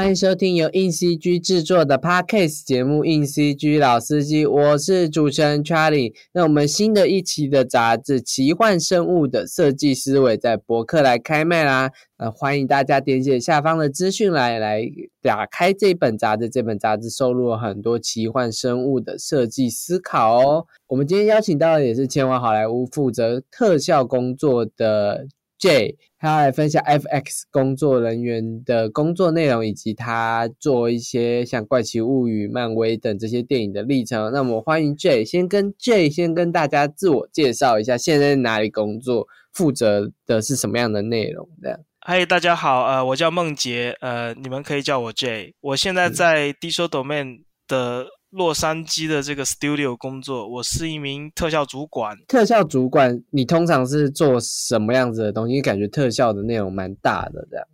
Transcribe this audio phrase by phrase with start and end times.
[0.00, 6.14] 欢迎收听由硬 CG 制作的 Podcast 节目《硬 CG 老司机》，我是主持人 Charlie。
[6.32, 11.90] 那我们新的一期的杂志《奇幻生物的设计思维》在博客来开卖啦！
[12.16, 14.82] 呃，欢迎大家点击下方的资讯来来
[15.20, 16.48] 打开这本杂志。
[16.48, 20.64] 这本杂志收录了很多奇幻生物的设计思考哦。
[20.86, 25.26] 我们今天邀请到的也是前往好莱坞负责特效工作的。
[25.60, 34.30] J，他要来分享 FX 工作人员的工作内容，以及他做一些像《怪奇物语》、漫威等这些电影的历程。
[34.30, 41.48] 那么欢迎 J，先跟 J 先跟大家自我介绍一下，现在在哪里工作，负责的是什么样的内容？
[41.62, 41.80] 这样。
[42.00, 48.06] 嗨，大家好，呃，我叫孟杰，呃，你们可以叫我 J，我现在在 Digital Domain 的。
[48.30, 52.16] 洛杉矶的这个 studio 工作，我是一名特效主管。
[52.28, 55.60] 特效主管，你通常是做什么样子的东西？
[55.60, 57.66] 感觉特效的内容蛮大的，这样。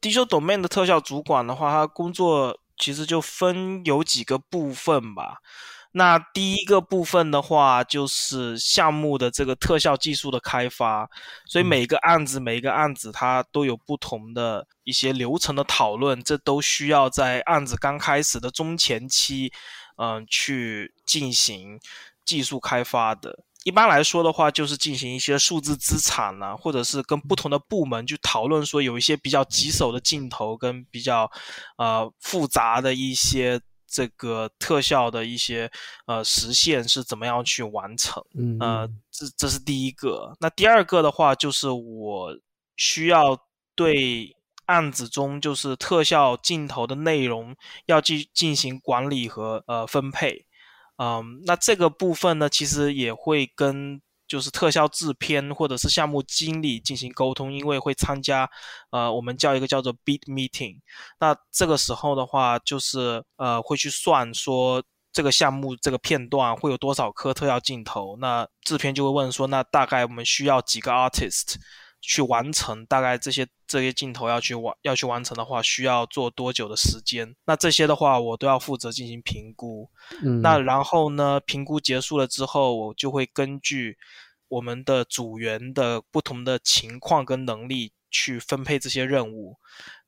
[0.00, 5.38] Digital Domain 的特效主管的话，他工作其实就分有几个部分吧。
[5.92, 11.10] 那第一个部分的话，就是项目的这个特效技术的开发，
[11.46, 19.52] 所以每个案子每一个案子它都有不同的一些流程的讨论，这都需要在案子刚开始的中前期，
[20.00, 21.78] 嗯，去进行
[22.24, 23.44] 技术开发的。
[23.64, 31.30] 一般来说的话，就是进行一些数字资产呢，或者是跟不同的部门去讨论，说有一些比较棘手的镜头跟比较
[31.76, 33.60] 呃复杂的一些。
[33.92, 35.68] 这个特效的一些
[36.06, 38.24] 呃实现是怎么样去完成？
[38.38, 40.32] 嗯，呃，这这是第一个。
[40.38, 42.38] 那第二个的话，就是我
[42.76, 43.36] 需要
[43.74, 44.32] 对
[44.70, 47.54] 案子中就是特效镜头的内容
[47.86, 50.46] 要去进行管理和呃分配。
[50.96, 54.00] 嗯，那这个部分呢，其实也会跟。
[54.30, 58.48] 就是特效制片或者是项目经理进行沟通，因为会参加，
[58.92, 60.76] 呃，我们叫一个叫做 bid meeting。
[61.18, 64.80] 那这个时候的话，就是呃会去算说
[65.12, 68.16] 这个项目这个片段会有多少颗特效镜头。
[68.20, 71.56] 那制片就会问说，那大概我们需要几个 artist？
[72.00, 77.36] 去完成大概这些这些镜头要去完要去完成的话，需要做多久的时间？
[77.44, 79.88] 那这些的话，我都要负责进行评估。
[80.22, 83.98] 嗯，那然后呢，评估结束了之后，我就会根据
[84.48, 89.56] 我们的组员的不同的情况跟能力去分配这些任务。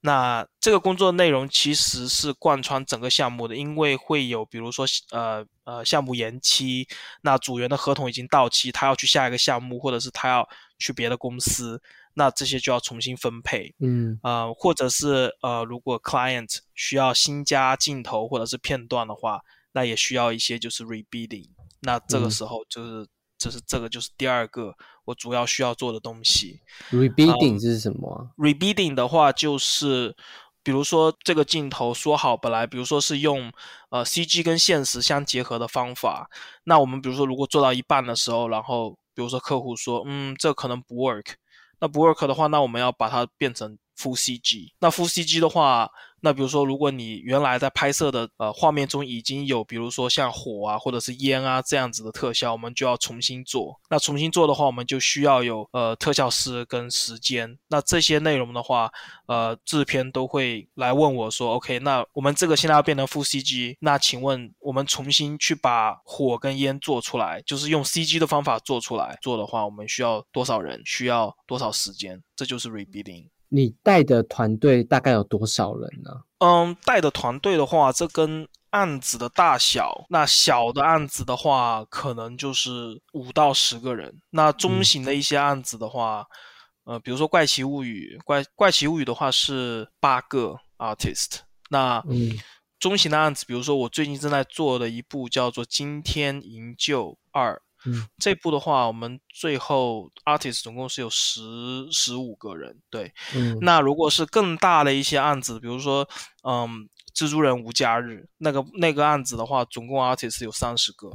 [0.00, 6.88] 那这个工作内容其实是贯穿整个项目的，因为会有比如说呃呃项目延期，
[7.20, 10.48] 那组员的合同已经到期，他要去下一个项目，或者是他要。
[10.82, 11.80] 去别的公司，
[12.14, 19.40] 那这些就要重新分配，嗯，呃，或者是呃，如果 client 需要新加镜头或者是片段的话，
[19.72, 21.48] 那也需要一些就是 rebidding，
[21.80, 23.06] 那这个时候就是，
[23.38, 24.74] 这是这个就是第二个
[25.06, 26.60] 我主要需要做的东西。
[26.90, 30.14] rebidding 是什么？rebidding 的话就是，
[30.62, 33.50] 比如说这个镜头说好本来，比如说是用
[33.90, 36.28] 呃 CG 跟现实相结合的方法，
[36.64, 41.34] 那我们比如说如果做到一半的时候，然后比如说客户说，嗯，这可能不 work，
[41.80, 44.72] 那不 work 的话，那我们要把它变成负 CG。
[44.78, 45.90] 那负 CG 的话。
[46.24, 53.80] 那比如说，如果你原来在拍摄的呃画面中已经有，比如说像火啊或者是烟啊这样子的特效，我们就要重新做。
[53.90, 57.58] 那重新做的话，我们就需要有呃特效师跟时间。
[57.68, 58.88] 那这些内容的话，
[59.26, 70.80] 呃制片都会来问我说，OK，那我们这个现在要变成负 CG，那请问我们重新去把火跟烟做出来，就是用 CG 的方法做出来做的话，我们需要多少人？
[70.84, 72.22] 需要多少时间？
[72.36, 73.26] 这就是 rebuilding。
[73.54, 76.10] 你带的团队大概有多少人呢？
[76.38, 80.06] 嗯，带的团队的话，这跟案子的大小。
[80.08, 84.22] 那小的案子的话，可能就是五到十个人。
[84.30, 86.26] 那中型的一些案子的话，
[86.84, 91.40] 呃，比如说《怪奇物语》，怪《怪奇物语》的话是八个 artist。
[91.68, 92.02] 那
[92.80, 97.54] 中型的案子，比如说我最近正在做的一部叫做《惊天营救二》。
[97.86, 101.40] 嗯，这部的话，我们最后 artist 总共是有十
[101.90, 103.12] 十五个人，对。
[103.34, 106.08] 嗯，那如果是更大的一些案子，比如说，
[106.44, 111.10] 嗯，蜘蛛人无家日那个那个案子的话，总共 artist 有三十个，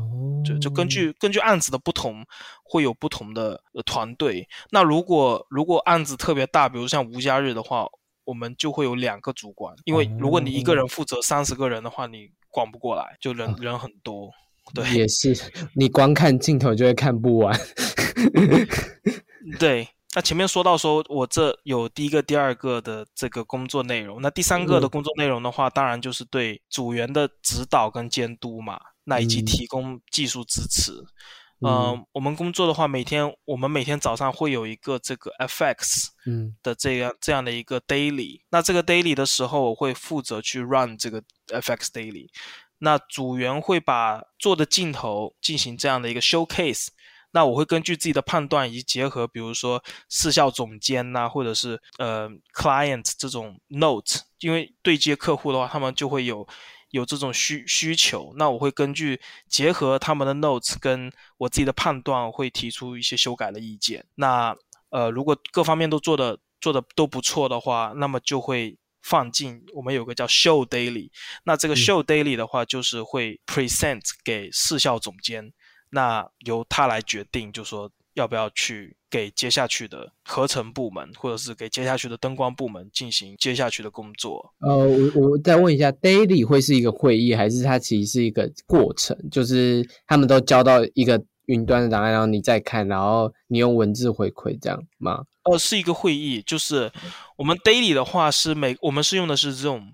[0.45, 2.25] 就就根据根据案子的不同，
[2.63, 4.47] 会有不同的团队。
[4.69, 7.87] 那如果如果案子特别大，比如像无家日的话，
[8.25, 14.29] 我们就会有两个主管，因为如果你一个人负责三十个人的话，你管不过来，就人人很多。
[14.73, 15.35] 对，也是，
[15.75, 17.59] 你光看镜头就会看不完。
[19.59, 30.91] 对，那前面说到说，我这有第一个、第二个的这个工作内容，那第三个的工作内容的话，当然就是对组员的指导跟监督嘛，那以及提供技术支持。
[31.59, 38.41] 嗯，我们工作的话，每天我们每天早上会有一个这个 FX 嗯的这样这样的一个 daily。
[38.51, 42.27] 那这个 daily 的时候，我会负责去 run 这个 FX daily。
[42.79, 46.87] 那组员会把做的镜头进行这样的一个 showcase。
[47.31, 56.47] 那我会根据自己的判断，以及结合比如说视效总监呐、或者是呃 client 这种 note，因为对接客户的话，他们就会有
[56.91, 58.33] 有这种需需求。
[58.37, 59.19] 那我会根据
[59.49, 64.05] 结合他们的 notes 跟我自己的判断，会提出一些修改的意见。
[64.15, 64.55] 那
[64.89, 71.09] 呃，如果各方面都做的做的都不错的话，那么就会放进我们有个叫 show daily。
[71.43, 75.53] 那这个 show daily 的话，就是会 present 给视效总监。
[75.89, 84.53] 那由他来决定，就说要不要去给接下去的合成部门，或者是给接下去的灯光部门进行接下去的工作。
[84.59, 84.75] 呃，
[85.15, 89.17] 我我再问一下，daily 会是一个会议，还是它其实是一个过程？
[89.31, 95.23] 就是他们都交到一个云端的档案，然后你再看，然后你用文字回馈这样吗？
[95.51, 96.91] 呃，是一个会议，就是
[97.35, 99.93] 我们 daily 的话是每我们是用的是 Zoom。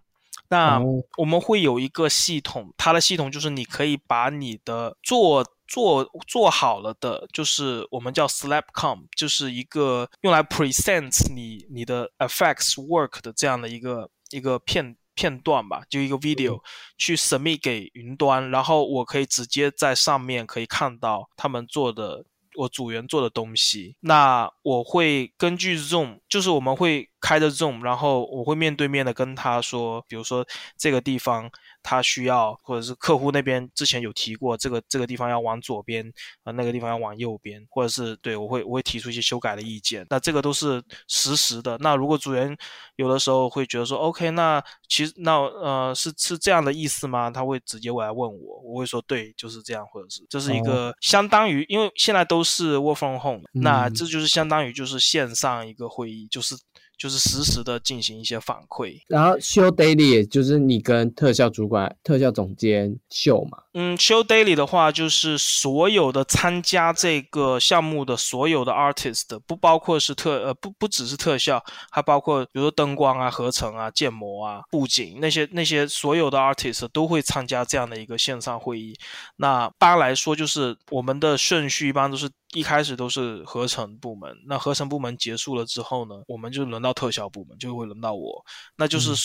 [0.49, 16.61] 那哦我们会有一个系统，它的系统就是你可以把你的做做做好了的，就是我们叫 Slapcom，就是一个用来 present 你你的 effects work 的这样的一个一个片片段吧，就一个 video、
[16.97, 22.25] 去 submit 给云端，然后我可以直接在上面可以看到他们做的。
[22.55, 30.45] 我组员做的东西，那我会根据 Zoom，就是我们会开着 Zoom，然后我会面对面的跟他说，比如说
[30.77, 31.49] 这个地方
[31.83, 36.11] 他需要，或者是客户那边之前有提过，这个这个地方要往左边，
[36.43, 41.77] 啊、那个地方要往右边，或者是对我会我会提出一些修改的意见，那这个都是实时的。
[41.79, 42.57] 那如果组员
[42.95, 47.29] 有的时候会觉得说，OK，那其实那呃是是这样的意思吗？
[47.29, 56.55] 他会直接过来问我，我会说对，就是这样，或者是这是一个相当于，因为现在都是 work from home，、那嗯这就是相当于就是线上一个会议，就是
[57.03, 58.97] 就是实时的进行一些反馈。
[59.09, 63.62] 然后 show daily 也就是你跟特效主管、特效总监秀嘛。
[63.75, 71.59] 嗯，show daily 的话，就是所有的参加这个项目的所有的 artist，不包括是特呃不不只是特效，
[71.89, 78.95] 还包括比如说灯光啊、合成啊、建模啊、布景那些那些所有的 artist 都会参加这样的一个线上会议。
[79.37, 88.45] 那一般来说，就是我们的顺序一般都是一开始都是合成部门，那合成部门结束了之后呢，我们就轮到特效部门，就会轮到我，
[88.77, 89.15] 那就是、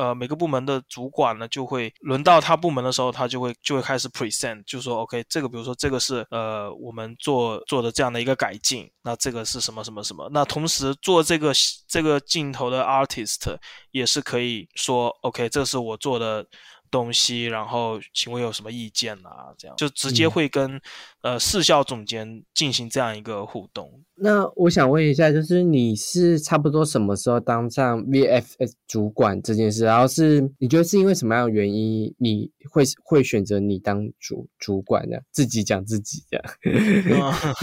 [0.00, 11.52] 呃每个部门的主管呢就会轮到他部门的时候，他就会就会开始 present，就说 OK 这个比如说这个是呃我们做做的这样的一个改进，那这个是什么什么什么，那同时做这个
[11.86, 13.56] 这个镜头的 artist
[13.90, 16.46] 也是可以说 OK 这是我做的。
[16.90, 19.54] 东西，然后请问有什么意见啊？
[19.56, 20.80] 这样就直接嗯会跟、
[21.22, 24.02] 呃视效总监进行这样一个互动。
[24.22, 29.84] 那我想问一下，就是你是差不多什么时候当上 VFS 主管这件事？
[29.84, 35.16] 然后是你觉得是因为什么样的原因，你会会选择你当主主管呢？
[35.30, 36.44] 自己讲自己这样。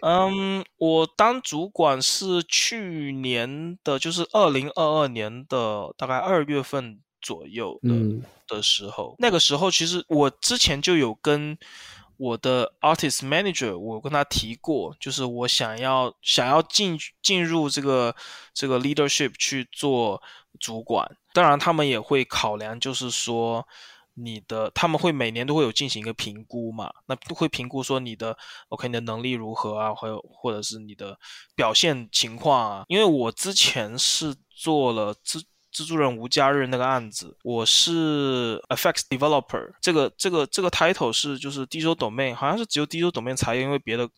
[0.00, 9.16] 嗯，嗯我当主管是去年的，就是二零二二年的大概二月份左右的、嗯的时候。
[9.18, 11.58] 那个时候，其实我之前就有跟
[12.16, 18.14] 我的 artist manager，我跟他提过，就是我想要想要进进入这个
[18.52, 20.22] 这个 leadership 去做
[20.60, 21.16] 主管。
[21.32, 23.66] 当然，他们也会考量，就是说。
[24.16, 26.88] 你的他们会每年都会有进行一个评估嘛？
[27.06, 31.18] 那会评估说你的 OK 你的能力如何啊，还有或者是你的
[31.56, 32.84] 表现情况啊。
[32.86, 35.42] 因为我之前是做了蜘
[35.74, 44.08] 蜘蛛人无家日那个案子，我是 effects developer，这个这个这个 title 是就是 digital domain，好像是只有 digital domain 才有，因为别的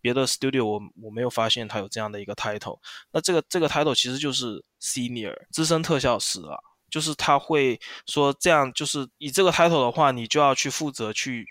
[0.00, 2.80] 别的 studio 我我没有发现它有这样的一个 title。
[3.12, 6.58] 那这个这个 title 其实就是 senior 资深特效师啊。
[6.90, 11.44] 就是他会说这样，就是以这个 title 的话，你就要去负责去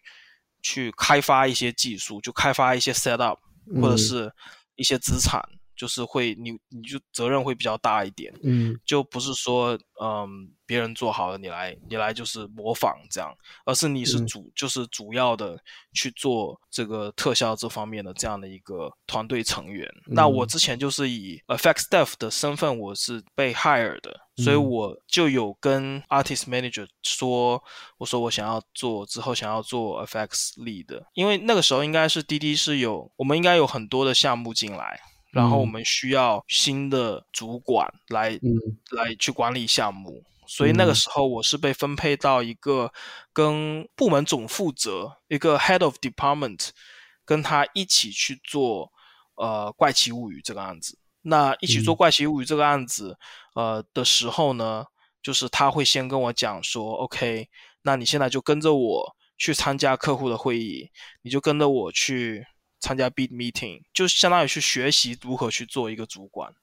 [0.62, 3.38] 去开发一些技术，就开发一些 setup
[3.82, 4.32] 或者嗯是
[4.76, 5.42] 一些资产，
[5.76, 8.80] 就是会你你就责任会比较大一点，嗯。
[8.86, 14.28] 就不是说嗯别人做好了你来你来就是模仿这样，而是你是嗯。
[14.28, 15.58] 主、就是主要的
[15.94, 19.88] 去做这个特效这方面的这样的一个团队成员。
[20.06, 20.48] 那我嗯。
[20.48, 24.70] 之前就是以 effects staff 的身份，我是被 hire 的，所以嗯。
[24.70, 27.62] 我就有跟 artist manager 说，
[27.98, 31.06] 我说我想要做之后想要做 FX lead，的。
[31.14, 35.00] 因为那个时候应该是滴滴是有我们应该有很多的项目进来。
[35.34, 35.72] 然后我嗯。
[35.72, 38.78] 们需要新的主管来、嗯。
[38.92, 40.96] 来去管理项目，所以那个嗯。
[40.96, 42.94] 时候我是被分配到一个
[43.34, 46.70] 跟部门总负责一个 head of department
[47.26, 48.92] 跟他一起去做
[49.36, 51.00] 呃《怪奇物语》这个案子。
[51.24, 53.18] 那一起做《怪奇物语》这个案子，
[53.56, 54.86] 呃的时候呢，
[55.24, 57.48] 就是他会先跟我讲说，OK，
[57.82, 60.90] 那你现在就跟着我去参加客户的会议，
[61.22, 62.46] 你就跟着我去
[62.84, 66.54] 参加 Beat Meeting，就相当于去学习如何去做一个主管。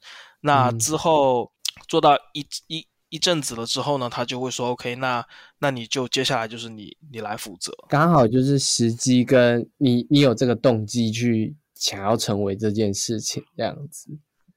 [0.42, 1.50] 那之后
[1.88, 5.26] 做到一一一阵子了之后呢，他就会说，OK，那
[5.60, 7.72] 那你就接下来就是你你来负责。
[7.88, 14.10] 刚好就是时机跟你你有这个动机去想要成为这件事情这样子。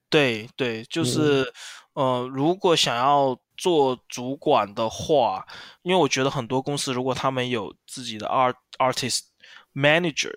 [0.09, 1.51] 对对，就是，
[1.93, 5.43] 呃，如果想要做主管的话，
[5.81, 9.21] 因为我觉得很多公司如果他们有自己的 art artist
[9.73, 10.31] manager，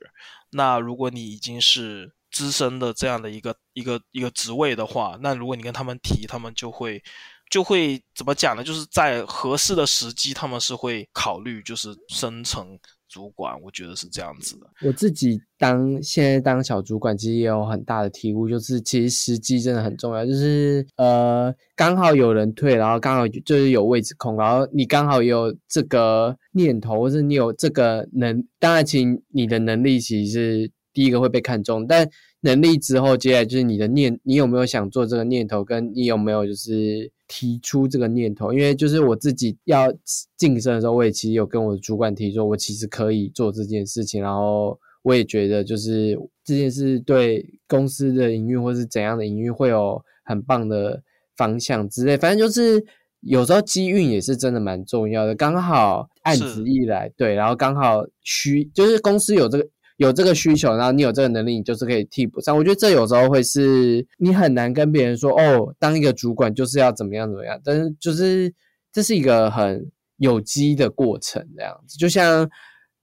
[0.50, 7.02] 那如果你已经是资深的这样的一个一个一个职位的话，那如果你跟他们提，他们就会
[7.50, 8.64] 就会怎么讲呢？
[8.64, 12.78] 就是在合适的时机，他们是会考虑就是升成。
[13.08, 14.66] 主管，我觉得是这样子的。
[14.82, 20.26] 我自己当现在当小主管，其实也有很大的体悟，就是其实时机真的很重要。
[20.26, 32.08] 就是呃，刚好有人退，然后刚好就是有位置空，然后你刚好有这个念头，或者你有这个能，当然，其实你的能力其实是第一个会被看中，但
[32.40, 37.10] 能力之后，接下来就是你的念，你有没有想做这个念头，跟你有没有就是。
[37.28, 39.92] 提出这个念头，因为就是我自己要
[40.36, 44.22] 晋升的时候，我也其实有跟我的主管提说，我其实可以做这件事情。
[44.22, 51.02] 然后我也觉得，就是这件事对公司的营运或是怎样的营运会有很棒的
[51.36, 52.16] 方向之类。
[52.16, 52.86] 反正就是
[53.22, 59.68] 有时候机运也是真的蛮重要的，刚好案子一来，对，然后刚好需就是公司有这个。
[59.96, 62.56] 有这个需求，然后你有这个能力，你就是可以替补上。
[62.56, 67.60] 我觉得这有时候会是你很难跟别人说哦，当一个主管就是要怎么样怎么样。
[67.64, 68.52] 但是就是
[68.92, 71.96] 这是一个很有机的过程，这样子。
[71.96, 72.48] 就像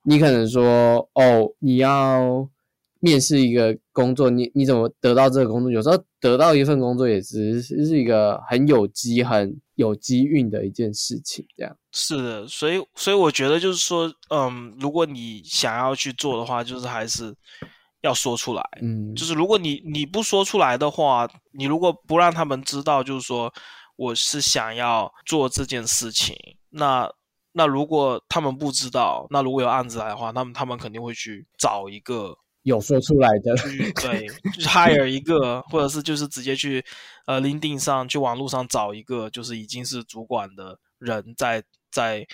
[0.03, 2.49] 你可能说哦，你要。
[3.05, 5.69] 面试一个工作，你你怎么得到这个工作？
[5.69, 11.45] 有时候得到一份工作也只是是一个很有机、很有机运的一件事情。
[11.55, 17.35] 这样是的，所以所以我觉得就是说，嗯，如果你想要去做的话，就是还是
[18.01, 18.63] 要说出来。
[18.81, 23.53] 嗯，就是如果你你不说出来的话，你如果不让他们知道，就是说
[23.95, 26.35] 我是想要做这件事情，
[26.69, 27.09] 那
[27.51, 32.37] 那如果他们不知道，那如果有案子来的话，那么他们肯定会去找一个。
[32.63, 33.53] 有说出来的，
[34.01, 36.83] 对，就是 hire 一个，或者是就是直接去
[37.25, 42.25] 呃 LinkedIn 上去网络上找一个，就是已经是主管的人在在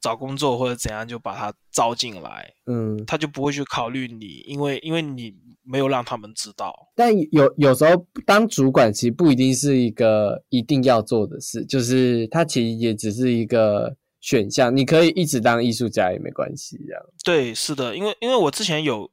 [0.00, 2.52] 找工作或者怎样，就把他招进来。
[2.66, 6.74] 嗯，他就不会去考虑你，因为因为你没有让他们知道。
[6.94, 17.02] 但有有时候当主管其实不一定是一个一定要做的事，就是他其实也只是一个选项，你可以一直当艺术家也没关系，这样。
[17.24, 19.10] 对，是的，因为因为我之前有。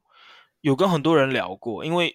[0.60, 2.14] 有跟很多人聊过，因为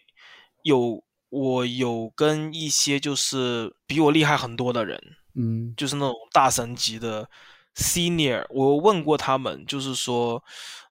[0.64, 5.02] 有我有跟一些就是比我厉害很多的人，
[5.36, 7.30] 嗯，就是那种大神级的
[7.76, 10.44] senior，我问过他们，就是说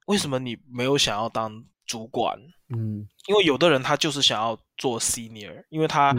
[0.07, 2.39] 为什么你没有想要当主管？
[2.75, 6.15] 嗯，因为有的人他就是想要做 senior，因为他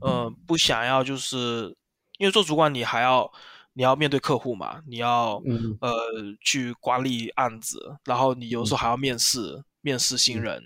[0.00, 1.76] 呃不想要，就是
[2.18, 3.30] 因为做主管你还要
[3.74, 5.40] 你要面对客户嘛，你要
[5.80, 5.96] 呃
[6.40, 10.60] 去管理案子，然后你有时候还要面试面试新人。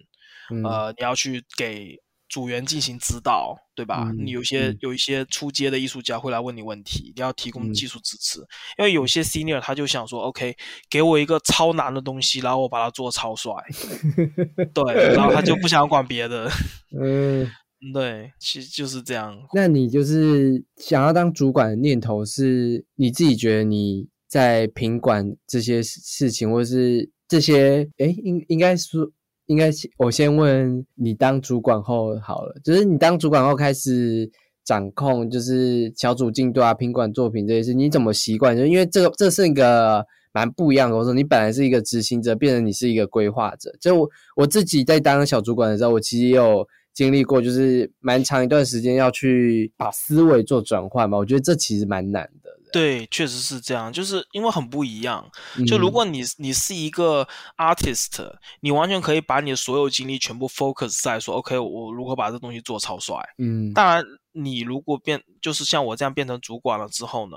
[0.62, 1.97] 呃，你要去给
[2.28, 4.11] 组员进行指导，对吧？
[4.18, 8.40] 你有些有一些出街的艺术家会来问你问题，你要提供技术支持。
[8.78, 10.54] 因为有些 senior 他就想说，OK，
[10.90, 13.52] 给我一个超难的东西，然后我把它做超帅，
[14.75, 16.50] 对，然后他就不想管别的。
[17.00, 17.49] 嗯，
[17.94, 19.35] 对，其实就是这样。
[19.54, 29.11] 那你就是想要当主管的念头，是你自己觉得你在品管这些事情，或者是这些，哎，应应该说。
[29.47, 34.26] 应该我先问你，当主管后好了，就是你当主管后开始
[34.64, 38.57] 掌控，就是小组进度啊、品管作品这些事，你怎么习惯？
[38.57, 40.02] 就因为这个，这是一个
[40.33, 40.97] 蛮不一样的。
[40.97, 43.71] 我说你本来是一个执行者，变成你是一个规划者。
[43.78, 51.19] 就我我自己在当小主管的时候，我其实也有经历过，就是蛮长一段时间要去把思维做转换嘛。
[51.19, 52.43] 我觉得这其实蛮难的。
[52.75, 55.25] 对，确实是这样，就是因为很不一样。
[55.64, 57.25] 就如果你你是一个
[57.57, 58.28] artist，
[58.62, 63.14] 你完全可以把你的所有精力全部 focus 在说，OK，我如何把这东西做超帅。
[63.38, 67.37] 嗯，当然，你如果变就是像我这样变成主管了之后呢，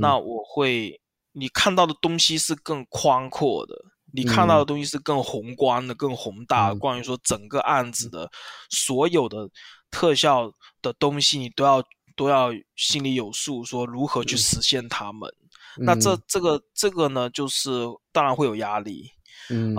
[0.00, 0.98] 那我会
[1.32, 3.74] 你看到的东西是更宽阔的，
[4.14, 6.76] 你看到的东西是更宏观的、更宏大的。
[6.76, 8.30] 关于说整个案子的
[8.70, 9.46] 所有的
[9.90, 11.84] 特效的东西，你都要。
[12.20, 15.34] 都要心里有数，说如何去实现他们。
[15.78, 17.70] 那这这个这个呢，就是
[18.12, 19.10] 当然会有压力，
[19.48, 19.74] 嗯，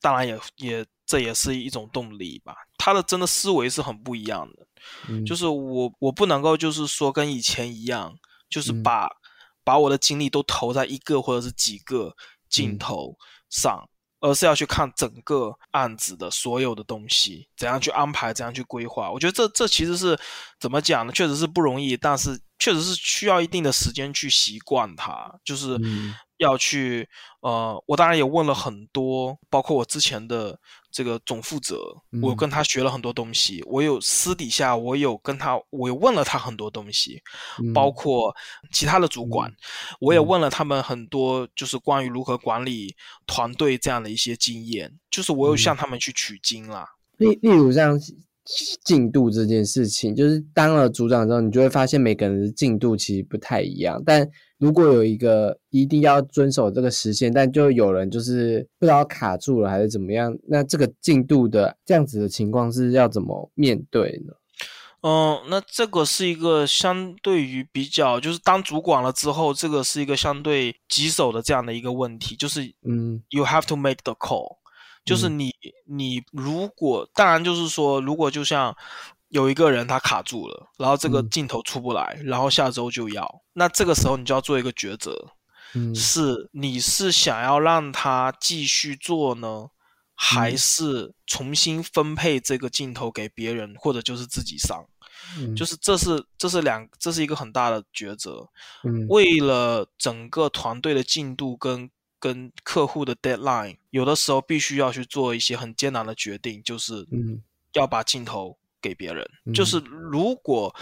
[0.00, 2.54] 当然也也这也是一种动力吧。
[2.78, 4.66] 他的真的思维是很不一样的，
[5.08, 5.26] 嗯。
[5.26, 8.14] 就是我我不能够就是说跟以前一样，
[8.48, 8.84] 就是嗯。
[8.84, 9.10] 把、
[9.64, 12.14] 把我的精力都投在一个或者是几个
[12.48, 12.78] 镜嗯。
[12.78, 13.16] 头
[13.50, 13.90] 上。
[14.26, 19.08] 而是要去看整个案子的所有的东西，怎样去安排，怎样去规划。
[19.08, 20.18] 我觉得这这其实是
[20.58, 21.12] 怎么讲呢？
[21.12, 27.08] 确实是不容易，但是确实是需要一定的时间去习惯它，就是嗯要去
[27.40, 30.58] 呃，我当然也问了很多，包括我之前的
[30.96, 31.76] 这个总负责，
[32.22, 32.36] 我嗯。
[32.36, 37.20] 跟他学了很多东西，我有私底下我有跟他，我问了他很多东西，
[37.74, 37.92] 包嗯。
[37.92, 38.34] 括
[38.72, 39.52] 其他的主管，
[40.00, 45.58] 我也问了他们很多，就是关于如何管理团队这样的一些经验，就是我有嗯。
[45.58, 46.86] 向他们去取经啦。
[47.18, 47.98] 例例如像
[48.84, 54.00] 进度这件事情，就是当了组长之后，你就会发现每个人的进度其实不太一样。
[54.06, 64.32] 但如果有一个一定要遵守这个时限，但就有人就是不知道卡住了还是怎么样，那这个进度的这样子的情况是要怎么面对呢？
[65.02, 74.56] 嗯，那这个是一个相对于比较，就是当主管了之后，这个是一个相对棘手的这样的一个问题，就是嗯 you have to make the call，
[75.06, 75.38] 就是嗯。
[75.38, 75.54] 你
[75.86, 78.76] 你如果当然就是说，如果就像
[79.28, 81.30] 有一个人他卡住了，然后这个嗯。
[81.30, 85.14] 镜头出不来，然后下周就要，那这个时候你就要做一个抉择，
[85.74, 85.94] 嗯。
[85.94, 89.68] 是你是想要让他继续做呢，
[90.14, 90.58] 还嗯。
[90.58, 94.84] 是重新分配这个镜头给别人，或者就是自己上？
[95.38, 95.54] 嗯。
[95.56, 98.48] 就是这是这是两这是一个很大的抉择。
[98.84, 99.06] 嗯。
[99.08, 101.90] 为了整个团队的进度跟
[102.26, 107.40] 跟客户的 deadline，有的时候必须要去做一些很艰难的决定，就是嗯
[107.74, 109.24] 要把镜头给别人。
[109.44, 110.74] 嗯就是如果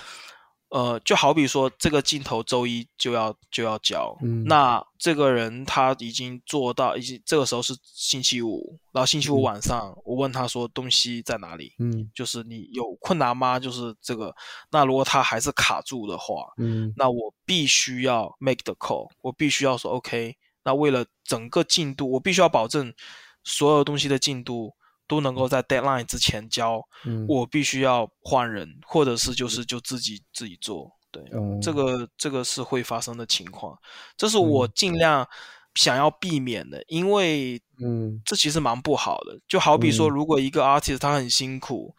[0.71, 13.61] 呃，就好比说这个镜头周一就要就要交，嗯那这个人他已经做到，已经这个时候是星期五，然后星期五嗯晚上、我问他说东西在哪里，嗯就是你有困难吗？
[13.61, 14.35] 就是这个，
[14.73, 20.37] 那如果他还是卡住的话，嗯那我必须要 make the call，我必须要说 OK。
[20.65, 22.93] 那为了整个进度，我必须要保证
[23.45, 24.73] 所有东西的进度
[25.07, 27.27] 都能够在 deadline 之前交，嗯。
[27.29, 30.91] 我必须要换人，或者是就是就自己自己做。
[31.11, 31.59] 对，哦。
[31.63, 33.79] 这个这个是会发生的情况，
[34.17, 34.73] 这是我嗯。
[34.75, 35.29] 尽量
[35.75, 38.21] 想要避免的，因为嗯。
[38.25, 39.39] 这其实蛮不好的。
[39.47, 40.11] 就好比说，嗯。
[40.11, 41.95] 如果一个 artist 他很辛苦，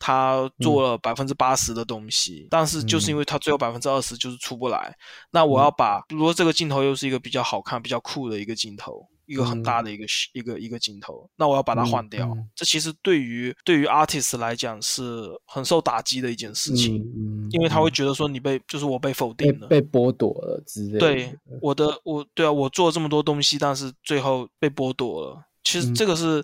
[0.00, 4.92] 他做了百分之八十的东西，但是就是因为他最后百分之二十就是出不来，
[5.30, 9.06] 那我要把，如果这个镜头又是一个比较好看、比较酷的一个镜头。
[9.26, 12.36] 一个很大的一个、一个一个镜头，那我要把它换掉。
[12.52, 20.98] 这其实对于对于 artist 来讲是很受打击的一件事情，嗯因为他会觉得说你被就是我被否定了，被剥夺了之类的。
[20.98, 21.32] 对
[21.62, 25.40] 我的我对啊，我做了这么多东西，但是最后被剥夺了。
[25.62, 26.42] 其实嗯这个是、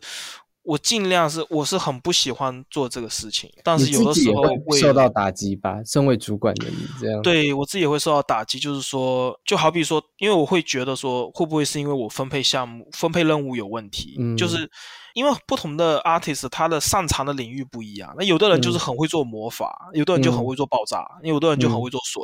[0.67, 5.77] 我尽量是我是很不喜欢做这个事情，但是有的时候会受到打击吧？
[5.85, 14.17] 身为主管的你这样，，对我自己也会受到打击，就是说，就好比说，因为我会觉得说，会不会是因为我分配项目、分配任务有问题？
[14.19, 14.69] 嗯就是
[15.15, 22.23] 因为不同的 artist 他的擅长的领域不一样，那有的人就是嗯很会做魔法，有的人就很嗯会做爆炸，有的人就很嗯会做水。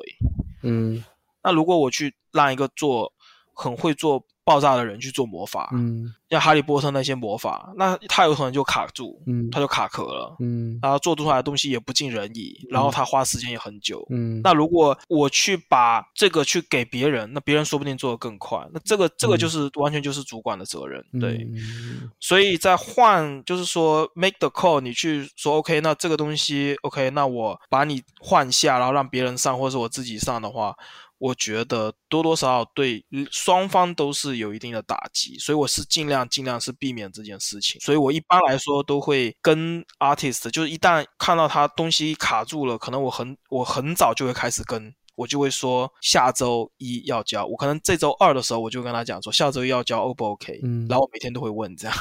[0.64, 1.04] 嗯
[1.44, 3.12] 那如果我去让一个做
[3.54, 14.04] 很会做爆炸的人去做魔法，嗯像哈利波特那些魔法，那他有可能就卡住，嗯他就卡壳了，嗯然后做出来的东西也不尽人意，然后他花时间也很久。
[14.10, 18.66] 嗯，那如果我去把这个去给别人，那别人说不定做得更快。
[18.72, 21.46] 那这个这个嗯就是完全就是主管的责任，对。
[21.52, 30.74] 嗯所以在换，就是说 make the call，你去说 OK，那这个东西 OK，那我把你换下，然后让别人上，或者是我自己上的话，
[31.22, 37.80] 我觉得多多少少对双方都是有一定的打击，所以我是尽量尽量是避免这件事情。
[37.80, 44.92] 所以我一般来说都会跟 artist，就是一旦看到他东西卡住了，可能我很我很早就会开始跟。
[45.14, 51.96] 我就会说下周一要交，我可能这周二的时候我就跟他讲说下周一要交 O 不 OK，、嗯然后我每天都会问这样，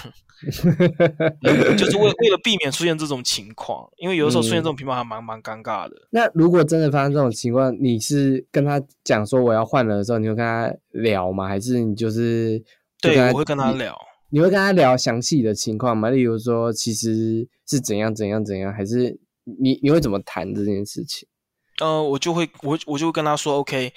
[1.77, 5.95] 就是为为了避免出现这种情况，因为有的时候出现这种情况还蛮蛮尴尬的。
[6.09, 11.47] 那如果真的发生这种情况，你是跟他讲说我要换了的时候，你会跟他聊吗？
[11.47, 12.59] 还是你就是
[12.99, 13.97] 就对，我会跟他聊。
[14.33, 16.09] 你会跟他聊详细的情况吗？
[16.09, 21.27] 例如说，其实是怎样怎样怎样，还是你你会怎么谈这件事情？
[21.81, 23.91] 呃，我就会我我就会跟他说，OK，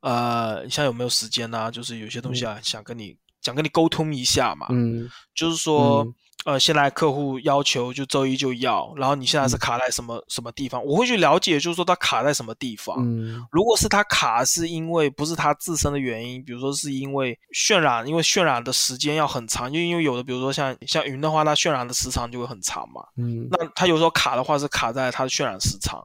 [0.00, 1.70] 呃，你现在有没有时间啊？
[1.70, 4.66] 就是有些东西啊，想跟你想跟你沟通一下嘛。
[4.70, 6.14] 嗯就是说，嗯
[6.44, 10.82] 呃，现在客户要求就周一就要，然后你现在是卡在什么什么地方？
[10.82, 12.96] 我会去了解，就是说他卡在什么地方。
[13.00, 23.02] 嗯如果是他卡是因为不是他自身的原因，比如说是因为渲染，因为渲染的时间要很长，就因为有的比如说像像云的话，它渲染的时长就会很长嘛。
[23.16, 26.02] 嗯那它有时候卡的话是卡在它的渲染时长，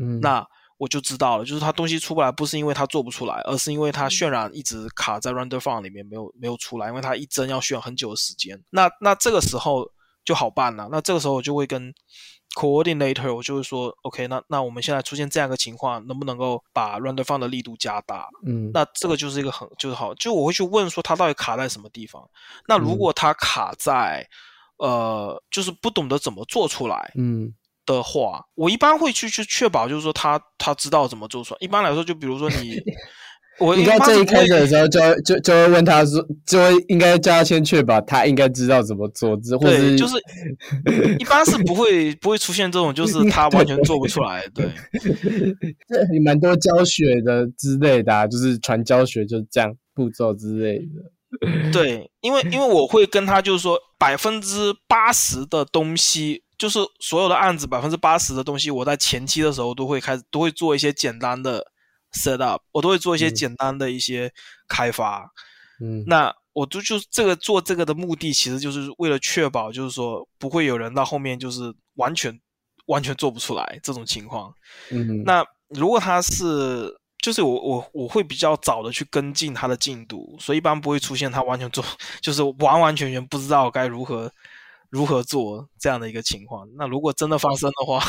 [0.00, 0.44] 嗯，那
[0.76, 8.60] 我就知道了，就是它东西出不来，不是因为它做不出来，而是因为它渲染一直卡在 render farm 里面没有没有出来，因为它一帧要渲很久的时间。
[8.70, 9.88] 那那这个时候
[10.24, 11.94] 就好办了，那这个时候我就会跟
[12.56, 18.28] coordinator，我就会说，OK，那那我们现在出现这样一个情况，能不能够把 render farm 的力度加大？
[18.46, 22.28] 嗯那这个就是一个很就是好，就我会去问说它到底卡在什么地方。
[22.66, 24.28] 那如果它卡在、
[24.78, 27.52] 呃，就是不懂得怎么做出来，嗯
[27.86, 31.58] 的话，我一般会去去确保，就是说他他知道怎么做出来。
[31.60, 32.78] 一般来说，就比如说你，
[33.60, 40.16] 我应该般这一开始的时候就就就会问他说，就会应该叫他先确保他应该知道怎么做，或者，是就是
[41.18, 44.44] 一般是不会 不会出现这种，就是他完全做不出来。
[44.54, 44.66] 对，
[45.88, 51.12] 这也蛮多教学的之类的、啊，就是传教学就这样步骤之类的。
[51.72, 61.62] 对，因为因为我会跟他就是说，百分之八十的东西，就是所有的案子百分之八十的东西，我在前期的时候都会开始都会做一些简单的
[62.14, 64.32] set up，我都会做一些嗯简单的一些
[64.66, 65.30] 开发。
[65.78, 72.40] 嗯，那我就就这个做这个的目的，其实就是为了确保，就是说不会有人到后面就是完全
[72.86, 74.50] 完全做不出来这种情况。
[74.90, 81.84] 嗯那如果他是，就是我我我会比较早的去跟进他的进度，所以一般不会出现他完全做，
[82.22, 84.32] 就是完完全全不知道该如何
[84.94, 86.68] 如何做这样的一个情况。
[86.78, 88.00] 那如果真的发生的话，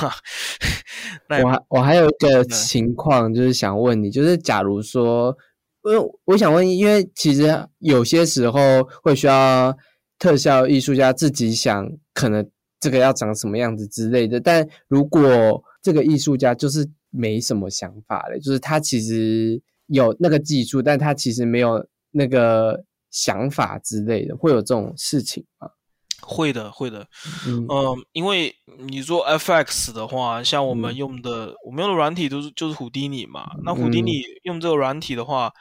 [1.27, 5.35] 那我还我还有一个情况，就是想问你，就是假如说，
[5.83, 8.59] 因为我想问，因为其实有些时候
[9.01, 9.75] 会需要
[10.19, 12.47] 特效艺术家自己想，可能
[12.79, 14.39] 这个要长什么样子之类的。
[14.39, 25.67] 但如果这个艺术家就是没什么想法的，就是他其实有那个技术，但他其实没有那个想法之类的，会有这种事情吗？
[26.25, 27.07] 会的会的。
[27.47, 33.49] 嗯嗯，因为你做 FX 的话，像我们嗯用的，我们用的软体都是就是虎迪尼嘛。
[33.63, 35.51] 那虎迪嗯尼用这个软体的话，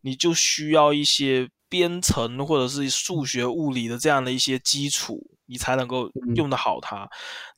[0.00, 7.08] 你就需要一些编程或者是数学、物理的这样的一些基础，你才能够嗯用得好它。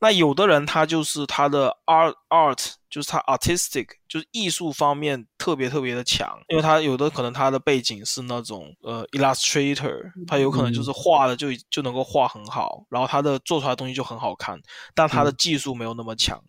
[0.00, 14.58] 那有的人他就是他的 art art 就是他 artistic 就是艺术方面特别特别的强，因为他有的可能他的背景是那种呃 illustrator，他有可能就是画的就就能够画很好，然后他的做出来的东西就很好看，
[14.94, 15.34] 但他的嗯。
[15.38, 16.42] 技术没有那么强。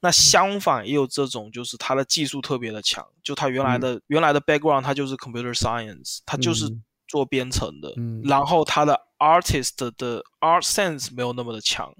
[0.00, 6.82] 那相反也有这种，就是他的技术特别的强，就他原来的、原来的 background 他就是 computer science，他就是嗯。
[7.08, 8.20] 做编程的，嗯。
[8.24, 11.94] 然后他的 artist 的 art sense 没有那么的强。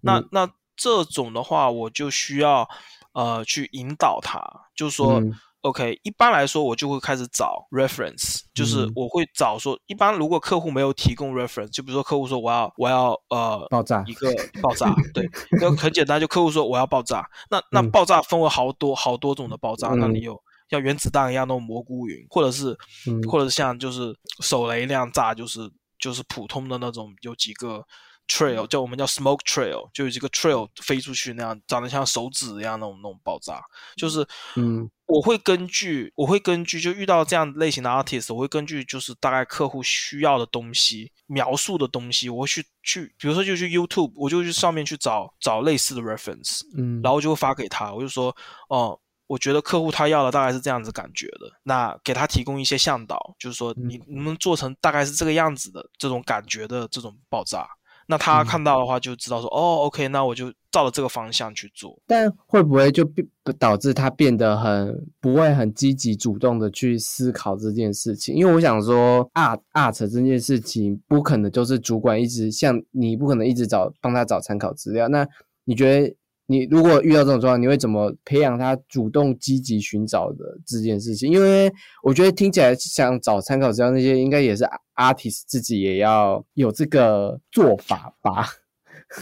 [0.00, 2.68] 那、嗯那这种的话，我就需要
[3.12, 4.40] 呃去引导他，
[4.74, 5.32] 就是说、嗯。
[5.62, 8.92] OK，一般来说我就会开始找 reference，就是嗯。
[8.96, 15.24] 我会找说，一般如果客户没有提供 reference，就比如说客户说我要我要呃爆炸一个爆炸， 对，
[15.60, 20.14] 就很简单，就客户说我要爆炸，那那嗯爆炸分为好多好多种的爆炸，那嗯。
[20.14, 20.36] 你有
[20.68, 22.76] 像原子弹一样那种蘑菇云，或者是、
[23.08, 23.22] 嗯。
[23.28, 27.84] 或者是像就是手雷那样炸，就是就是普通的那种有几个
[28.32, 33.62] trail，叫我们叫 smoke trail，就有几个 trail 飞出去那样，长得像手指一样那种那种爆炸，
[33.96, 34.90] 就是嗯。
[35.06, 48.34] 我会根据我会根据就遇到这样类型的 artist，我会根据就是大概客户需要的东西描述的东西，我会去去，比如说就去 YouTube，我就去上面去找找类似的 reference，嗯，然后就会发给他，我就说
[48.68, 48.98] 哦。
[49.28, 54.16] 我觉得客户他要的大概是这样子感觉的，那给他提供一些向导，就是说你嗯。
[54.16, 57.66] 能不能做成大概是这个样子的这种感觉的这种爆炸，
[58.06, 61.98] 那他嗯看到的话就知道说、哦，OK，那我就照着这个方向去做。
[62.06, 63.26] 但会不会就变
[63.58, 68.34] 导致他变得很不会很积极主动的去思考这件事情？
[68.34, 75.08] 因为我想说，art art 这件事情不可能就是主管一直像你不可能一直找帮他找参考资料。
[75.08, 75.26] 那
[75.64, 76.14] 你觉得
[76.46, 81.30] 你如果遇到这种状况，你会怎么培养他主动积极寻找的这件事情？
[81.30, 84.64] 因为我觉得听起来想找参考资料那些，应该也是
[84.96, 88.48] artist 自己也要有这个做法吧？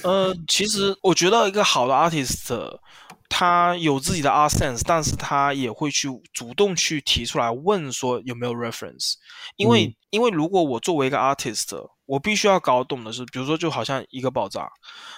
[0.02, 2.78] 呃，其实我觉得一个好的 artist，
[3.28, 9.14] 他有自己的 art sense，但是他也会去主动去提出来问说有没有 reference，
[9.56, 11.72] 因为、嗯因为如果我作为一个 artist，
[12.04, 14.68] 我必须要搞懂的是，比如说就好像一个爆炸，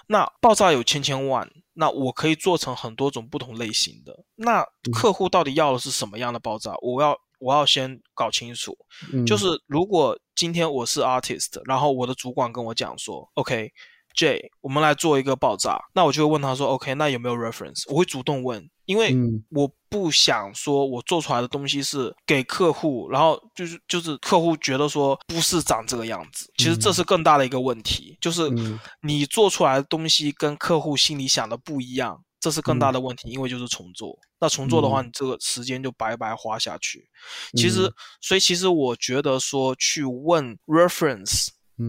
[0.07, 6.75] 那爆炸有千千万，那我可以做成很多种不同类型的，那客户到底要的是什么样的爆炸？
[6.83, 8.77] 我要我要先搞清楚，
[9.13, 13.73] 嗯，就是如果今天我是 artist，然后我的主管跟我讲说，OK，
[14.15, 17.85] J，我们来做一个爆炸，那我就会问他说，OK，那有没有 reference？
[17.89, 19.17] 我会主动问，因为
[19.51, 28.43] 我不想说我做出来的东西是给客户，然后就是就是客户觉得说不是长这个样子，其实这是更大的一个问题，就是
[29.03, 37.09] 你做出来的东西跟客户心里想的不一样，这是更大的问题，因为就是重做，那重做的话，你这个时间就白白花下去。
[37.57, 41.49] 其实，所以其实我觉得说去问 reference。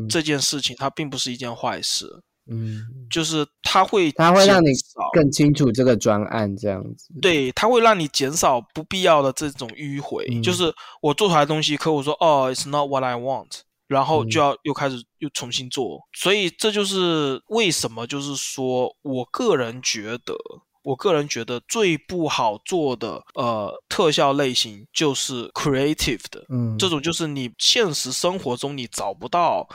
[0.09, 2.07] 这件事情它并不是一件坏事，
[2.49, 4.69] 嗯，就是它会它会让你
[5.13, 20.35] 更清楚这个专案这样子，对，它会让你减少不必要的这种迂回，就是我做出来的东西，客户说哦，it's not what I want，然后就要又开始又重新做，所以这就是为什么，就是说我个人觉得。
[20.83, 29.67] 我个人觉得最不好做的呃特效类型就是 creative 的，嗯，这种就是你现实生活中你找不到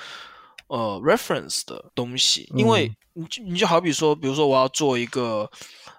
[0.69, 5.51] 呃 reference 的东西，因为你你就好比说，比如说我要做一个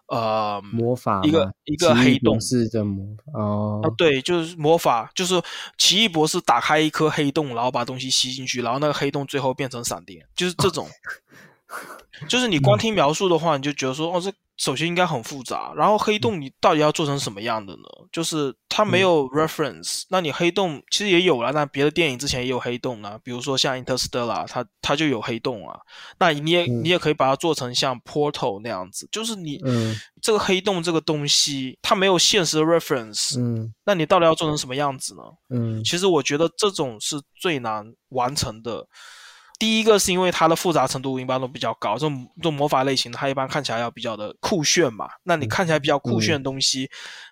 [0.08, 5.42] 呃魔法一个一个黑洞是的魔法哦，对，就是魔法，就是
[5.78, 10.88] 奇异博士打开一颗黑洞，然后把东西吸进去，然后那个黑洞最后变成闪电，就是这种，
[12.28, 14.32] 就是你光听描述的话，你就觉得说哦这。
[14.60, 17.84] 首先应该很复杂，然后黑洞你到底要做成什么样的呢？
[18.12, 25.80] 就是它没有 reference，那你黑洞其实也有了，那别的电影之前也有黑洞啊，比如说像 Interstellar，它它就有黑洞啊。
[26.20, 29.62] 那你也你也可以把它做成像 Portal 那样子，就是你
[30.22, 35.22] 这个黑洞这个东西它没有现实的 reference，嗯，那你到底要做成什么样子呢？
[35.52, 38.86] 嗯，其实我觉得这种是最难完成的。
[39.60, 45.10] 第一个是因为它的复杂程度一般都比较高，这种这种魔法类型它一般看起来要比较的酷炫嘛。
[45.24, 46.90] 那你看起来比较酷炫的东西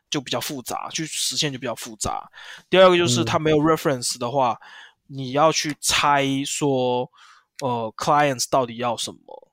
[0.10, 2.30] 就比较复杂，去实现就比较复杂。
[2.70, 4.60] 第二个就是它没有 reference 的话，
[5.08, 7.10] 你要去猜说，
[7.62, 9.48] 呃，clients 到底要什么。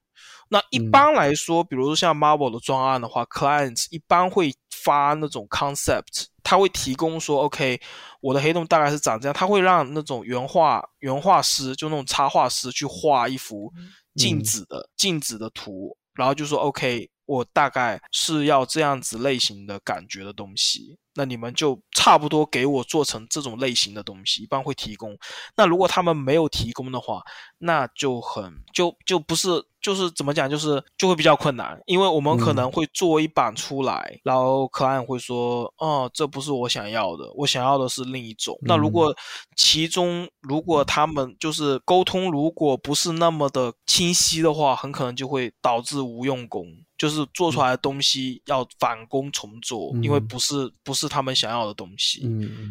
[0.49, 4.53] 那一般来说，比如说像 Marvel 的专案的话，clients 一般会
[4.85, 6.27] 发那种 concept。
[6.43, 7.81] 他会提供说，OK，
[8.21, 9.33] 我的黑洞大概是长这样。
[9.35, 13.73] 他会让那种原画原画师，就那种插画师去画一幅
[14.15, 20.97] 静止的静止的图，然后就说，OK，我大概是要这样子类型的感觉的东西。
[21.17, 25.17] 那你们就差不多给我做成这种类型的东西，一般会提供。
[25.57, 27.23] 那如果他们没有提供的话，
[27.59, 38.59] 那就很就就不是就是怎么讲，就是就会比较困难，因为我们可能会做一版出来，然后 client 会说，哦，这不是我想要的，我想要的是另一种。
[38.63, 39.15] 那如果
[39.55, 46.67] 其中如果他们就是沟通如果不是那么的清晰的话，很可能就会导致无用功。
[46.97, 52.21] 就是做出来的东西要返工重做，因为不是不是他们想要的东西，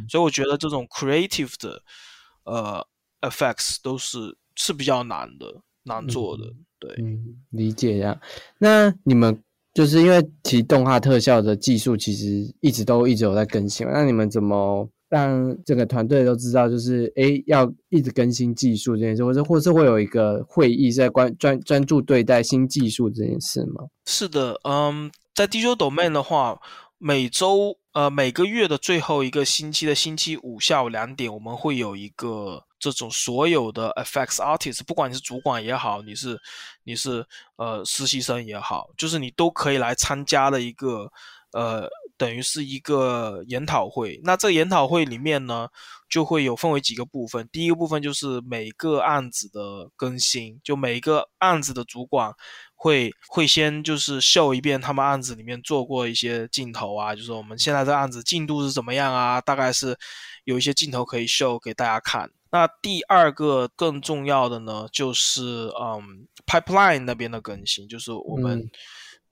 [0.10, 1.82] 所以我觉得这种 creative 的
[2.44, 2.86] 呃
[3.22, 5.46] effects 都是是比较难的，
[5.84, 6.44] 难做的。
[6.80, 6.96] 对，
[7.50, 8.20] 理解呀。
[8.58, 9.42] 那你们
[9.74, 14.90] 就是因为其实动画特效的技术其实一直都一直有在更新，那你们怎么？
[15.14, 23.84] 让整个团队都知道，就是诶要一直更新技术这件事，或者或是会有一个会议在关专专注对待新技术这件事吗？
[24.08, 26.60] 是的，嗯，在 Digital Domain 的话，
[26.98, 36.40] 每周呃每个月的最后一个星期的星期五下午两点，我们会有一个这种所有的 FX Artist，不管你是主管也好，你是
[36.86, 37.24] 你是
[37.58, 41.12] 呃实习生也好，就是你都可以来参加的一个
[41.52, 41.88] 呃。
[42.24, 45.68] 等于是一个研讨会，那这个研讨会里面呢，
[46.10, 47.50] 就会有分为几个部分。
[47.52, 52.32] 第一个部分就是每个案子的更新，就每个案子的主管
[52.76, 59.98] 会会先就是秀一遍他们案子里面做过一些镜头啊，就是我们现在这案子进度是怎么样啊，大概是
[60.46, 62.32] 有一些镜头可以秀给大家看。
[62.52, 68.72] 那第二个更重要的呢，就是嗯，pipeline 那边的更新，就是我们。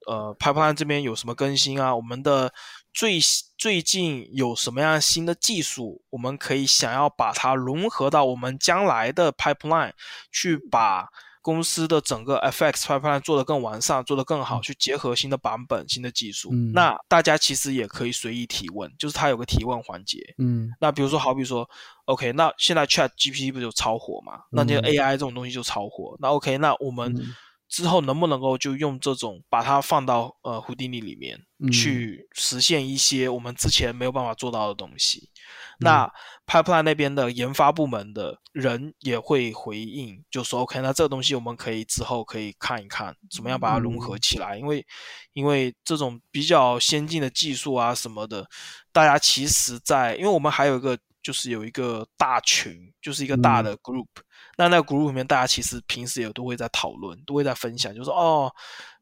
[0.07, 1.95] 呃，Pipeline 这边有什么更新啊？
[1.95, 2.51] 我们的
[2.93, 3.19] 最
[3.57, 6.01] 最近有什么样新的技术？
[6.09, 9.93] 我们可以想要把它融合到我们将来的 Pipeline，
[10.31, 11.09] 去把
[11.41, 16.51] 公司的整个 FX Pipeline 做得更完善，做得更好，去结合新的版本、新的技术。
[16.73, 20.19] 那大家其实也可以随意提问，就是它有个提问环节。
[20.37, 21.67] 嗯，那比如说，好比说
[22.05, 24.41] ，OK，那现在 Chat GPT 不就超火嘛？
[24.51, 26.17] 那这 AI 这种东西就超火。
[26.19, 27.15] 那 OK，那我们。
[27.71, 31.39] 之后能不能够就用这种把它放到呃胡迪尼里面
[31.71, 35.29] 去实现一些我们之前没有办法做到的东西？
[35.79, 36.11] 那
[36.45, 44.57] Pipeline 那边的研发部门的人也会回应，就说 OK，那这个东西我们可以之后可以看一看，怎么样把它融合起来？
[44.57, 44.85] 因为
[45.31, 48.45] 因为这种比较先进的技术啊什么的，
[48.91, 54.07] 大家其实在因为我们还有一个就是有一个大群，就是一个大的 group。
[54.61, 58.53] 那那个 group 里面，大家其实平时也都会在讨论，都会在分享，就说哦，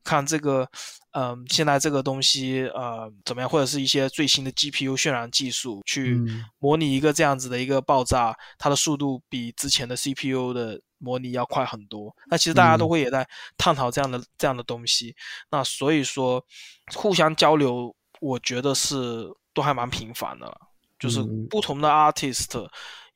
[0.06, 0.66] 看这个，
[1.12, 6.18] 嗯，现在这个东西呃怎么样，或者是一些最新的 GPU 渲染技术，去
[6.60, 12.16] 模拟一个这样子的一个爆炸，它的速度比之前的 CPU 的模拟要快很多。
[12.28, 15.14] 那其实大家都会也在探讨这样的这样的东西。
[15.52, 16.42] 那所以说，
[16.96, 20.58] 互相交流，我觉得是都还蛮频繁的，
[20.98, 22.66] 就是不同的 artist。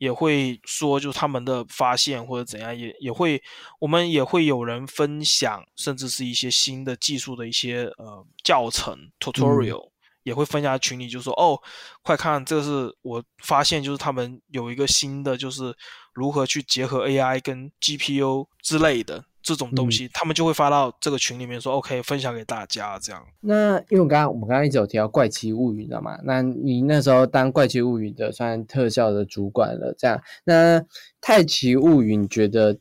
[0.03, 3.41] 也会说，就是他们的发现或者怎样，也也会，
[3.79, 9.89] 我们也会有人分享，甚至是一些新的技术的一些呃教程 tutorial，
[10.23, 11.57] 也会分享群里，就说哦，
[12.01, 15.73] 快看，这是我发现，就是他们有一个新的，就是
[16.13, 19.23] 如何去结合 AI 跟 GPU 之类的。
[19.43, 23.21] 这种东西，他们就会发到这个群里面说，OK，分享给大家这样。
[23.41, 26.17] 那因为我刚刚我们刚刚一直有提到《怪奇物语》，你知道吗？
[26.23, 30.17] 那你那时候当《怪奇物语》的算特效的主管了，这样。
[30.45, 30.79] 那
[31.19, 32.73] 《太奇物语》，你觉得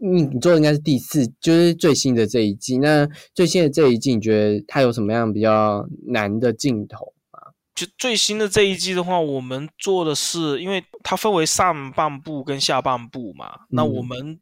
[0.00, 2.78] 你你做的应该是第四，就是最新的这一季。
[2.78, 7.52] 那最新的这一季，你觉得它有什么样比较难的镜头吗？
[7.74, 14.40] 就最新的这一季的话，我们做的是，因为它分为上半部跟下半部嘛，那我们。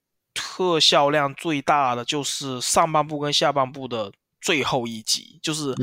[0.57, 5.75] 特效量最大的就是上半部跟下半部的最后一集，就是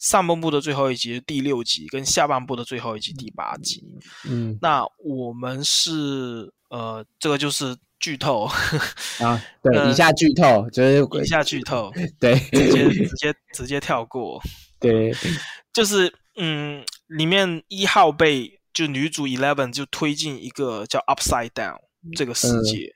[0.00, 3.84] 上半部的最后一集第六集，跟下半部的最后一集第八集。
[4.28, 8.50] 嗯，那我们是呃，这个就是剧透
[9.20, 14.42] 啊， 对，以下剧透就是以下剧透， 对，直接直接直接跳过，
[14.80, 15.14] 对，
[15.72, 21.78] 就是嗯，里面一号被就女主 Eleven 就推进一个叫 Upside Down
[22.16, 22.92] 这个世界。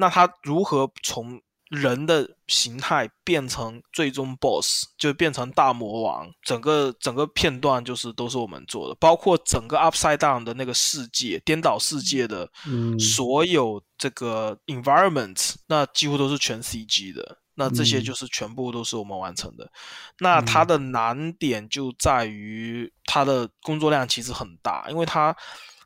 [0.00, 6.28] 那他如何从人的形态变成最终 BOSS，就变成大魔王？
[6.42, 12.50] 整个整个片段就是都是我们做的，包括整个 Upside Down 的那个世界，颠倒世界的
[12.98, 17.38] 所有这个 environment，那几乎都是全 CG 的。
[17.54, 19.70] 那这些就是全部都是我们完成的。
[20.18, 25.36] 那它的难点就在于它的工作量其实很大，因为它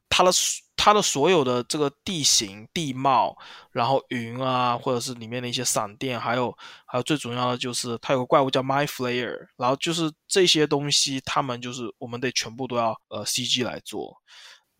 [0.08, 0.30] 它的。
[0.76, 3.36] 它的所有的这个地形地貌，
[3.70, 6.56] 然后云啊，或者是里面的一些闪电，还有
[6.86, 14.16] 还有最重要的就是它有个怪物叫 My Flayer，然后就是这些东西，他们就是我们得全部都要呃 CG 来做。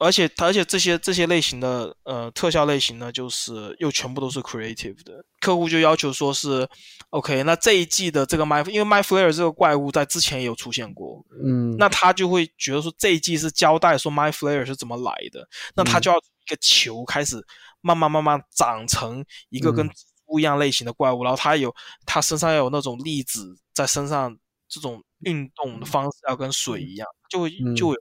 [0.05, 5.25] 而且，而且这些这些类型的呃特效类型呢，就是又全部都是 creative 的。
[5.41, 6.69] 客户就要求说是
[7.09, 17.43] ，OK，那这一季的这个 My，因为 My Flare 这个怪物在之前也有出现过，嗯，那他就会觉得说这一季是交代说 My Flare 是怎么来的，那他就要一个球开始
[17.81, 19.89] 慢慢慢慢长成一个跟
[20.27, 24.37] 不一样类型的怪物，然后他有他身上要有那种粒子在身上，
[24.69, 27.99] 这种运动的方式要跟水一样，就会就有。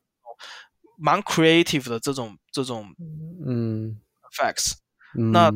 [0.97, 2.85] 蛮 creative 的这种这种
[3.45, 3.97] 嗯
[4.31, 4.73] effects，
[5.31, 5.51] 那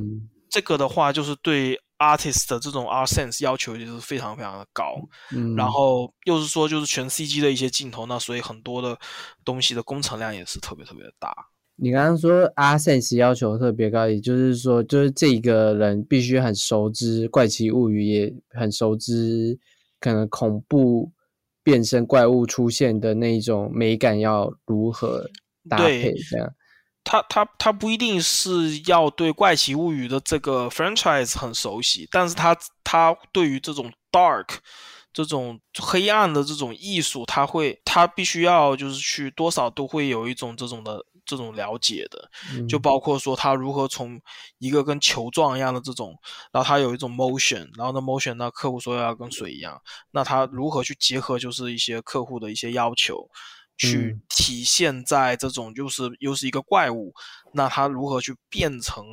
[0.50, 4.95] 这个的话就是对 artist 的这种 art sense 要求也是非常非常的高，
[5.56, 8.97] 然后又是说就是全 CG 的一些镜头，那所以很多的
[9.43, 11.34] 东西的工程量也是特别特别的大。
[11.76, 19.60] 你刚刚说 art sense 要求特别高，也就是说就是这个人必须很熟知怪奇物语，也很熟知
[20.00, 21.12] 可能恐怖。
[21.67, 25.30] 变身怪物出现的那种美感要如何
[25.69, 26.13] 搭配？
[26.13, 26.49] 这样，
[27.03, 34.47] 他他他不一定是要对《怪奇物语》的这个 franchise 很熟悉，但是他他对于这种 dark
[35.12, 41.06] 这种黑暗的这种艺术，他会他必须要就是去多少都会有一种这种的。
[41.28, 42.32] 这种了解的，
[42.68, 44.20] 就包括说他如何从
[44.60, 46.18] 一个跟球状一样的这种，
[46.52, 49.80] 然后他有一种 motion，然后呢 motion 那客户说要跟水一样，
[50.12, 53.30] 那他如何去结合就是一些客户的一些要求，
[53.78, 57.13] 去体现在这种就是又是一个怪物，
[57.54, 59.04] 那他如何去变成，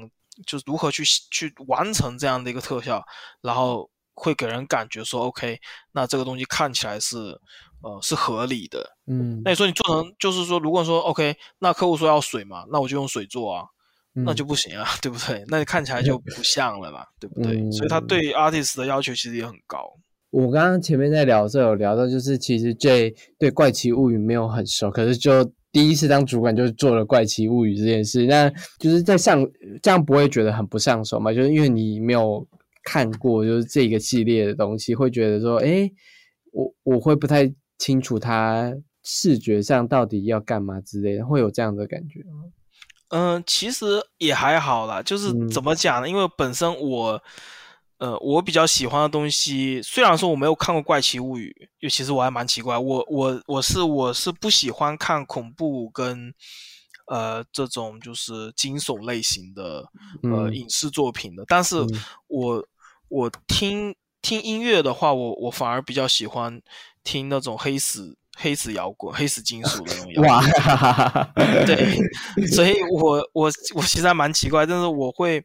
[0.46, 3.04] 就是如何去去完成这样的一个特效，
[3.42, 7.40] 然后会给人感觉说 OK，那这个东西看起来是。
[7.84, 13.64] 呃，是合理的，嗯，那你说你做成，就是说，如果说 OK，那客户说要水嘛，那我就用水做啊，
[14.14, 15.44] 那就不行啊， 对不对？
[15.48, 17.70] 那你看起来就不像了嘛，对不对？
[17.70, 19.84] 所以他对 artist 的要求其实也很高。
[20.30, 29.46] 我刚刚前面在聊的时候有聊到，就是其实 J 对怪奇物语没有很熟，可是就第一次当主管就做了怪奇物语这件事，那就是在上
[29.82, 31.34] 这样不会觉得很不上手嘛？
[31.34, 32.48] 就是因为你没有
[32.82, 35.90] 看过就是这个系列的东西，会觉得说，哎，
[36.50, 37.52] 我我会不太。
[37.84, 42.44] 清楚他视觉上到底要干嘛之类的，会有这样的感觉吗？
[43.08, 46.08] 嗯，其实也还好啦，就是怎么讲呢？
[46.08, 47.22] 因为本身我，
[47.98, 56.32] 呃，我比较喜欢的东西，虽然说我没有看过《怪奇物语》，因为其实我还蛮奇怪，我我我是我是不喜欢看恐怖跟
[57.08, 59.86] 呃这种就是惊悚类型的
[60.22, 61.44] 呃影视作品的。
[61.46, 61.76] 但是
[62.28, 62.66] 我
[63.08, 66.62] 我听听音乐的话，我我反而比较喜欢
[67.04, 70.30] 听那种黑死黑死摇滚、黑死金属的那种摇滚。
[70.30, 71.32] 哇，
[71.66, 71.96] 对，
[72.48, 75.44] 所以我我我其实还蛮奇怪，但是我会。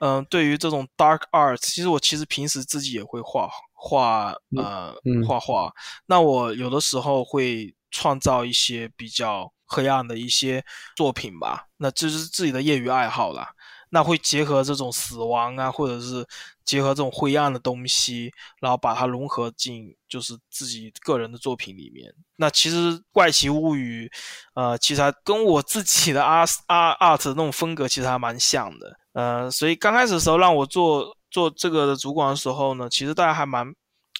[0.00, 4.92] 嗯，对于这种 dark art，其实我其实平时自己也会画画，呃，
[5.24, 5.72] 画画。
[6.06, 10.64] 那我有的时候会创造一些比较黑暗的一些
[10.96, 13.50] 作品吧，那这是自己的业余爱好啦。
[13.90, 16.26] 那会结合这种死亡啊，或者是
[16.64, 22.12] 结合这种灰暗的东西，然后把它融合进就是自己个人的作品里面。
[22.36, 24.06] 那其实《怪奇物语》
[24.54, 28.98] 呃，其实还跟我自己的 art art art 那种风格其实还蛮像的。
[29.12, 33.72] 呃，所以刚开始的时候让我做做这个的主管的时候呢，其实大家还蛮，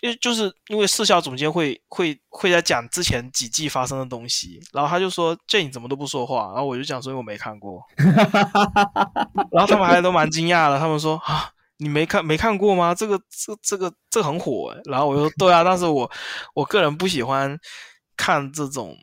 [0.03, 7.83] 因为就是因为视效总监会会会在讲之前几季发生的东西，然后他就说这你怎么都不说话，然后我就讲说因为我没看过，
[9.51, 12.95] 然后他们还都蛮惊讶的，他们说啊你没看没看过吗？
[12.95, 16.11] 这个这这个这很火哎，然后我说对啊，但是我
[16.55, 17.59] 我个人不喜欢
[18.17, 18.95] 看这种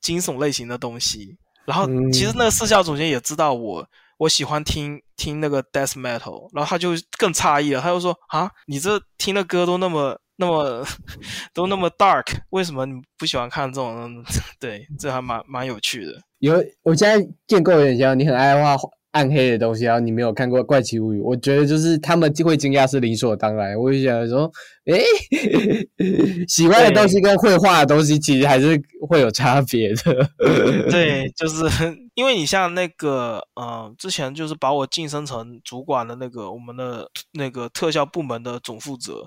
[0.00, 3.86] 惊悚类型的东西，然后其实那个视效总监也知道我。
[4.16, 10.84] 我喜欢听听那个 death metal，然后他就更诧异了，他就说啊，你这听的歌都那么那么
[11.54, 14.24] 都那么 dark，为什么你不喜欢看这种？
[14.58, 16.12] 对，这还蛮蛮有趣的。
[16.38, 18.76] 有，我现在建构有点像你很爱画。
[19.14, 23.76] 暗黑的东西，然后你没有看过《怪奇物语》，我觉得就是他们就会惊讶是理所当然。
[23.78, 24.50] 我就想说，
[24.86, 25.04] 诶，
[26.48, 30.30] 喜欢的东西跟绘画的东西其实还是会有差别的。
[30.90, 31.64] 对，就是
[32.14, 39.18] 因为你像那个，嗯，之前就是把我晋升成主管的那个我们的那个特效部门的总负责，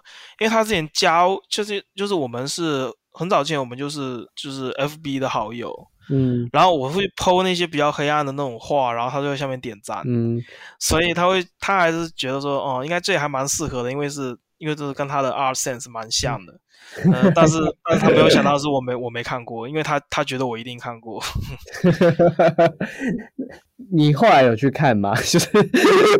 [0.42, 5.74] 因为他之前教就是就是我们是很早之前我们就是就是 FB 的好友。
[6.10, 10.02] 嗯，然后我会剖那些比较黑暗的那种画，然后他就在下面点赞。
[10.06, 10.42] 嗯，
[10.80, 16.60] 所以他会，他还是觉得说，哦，应该这也还蛮适合的，因为是，因为这是跟他的 art sense 蛮像的。
[17.04, 21.22] 嗯，但是，但是他没有想到是我没我没看过，因为他他觉得我一定看过。
[23.92, 25.14] 你后来有去看吗？
[25.22, 25.50] 就是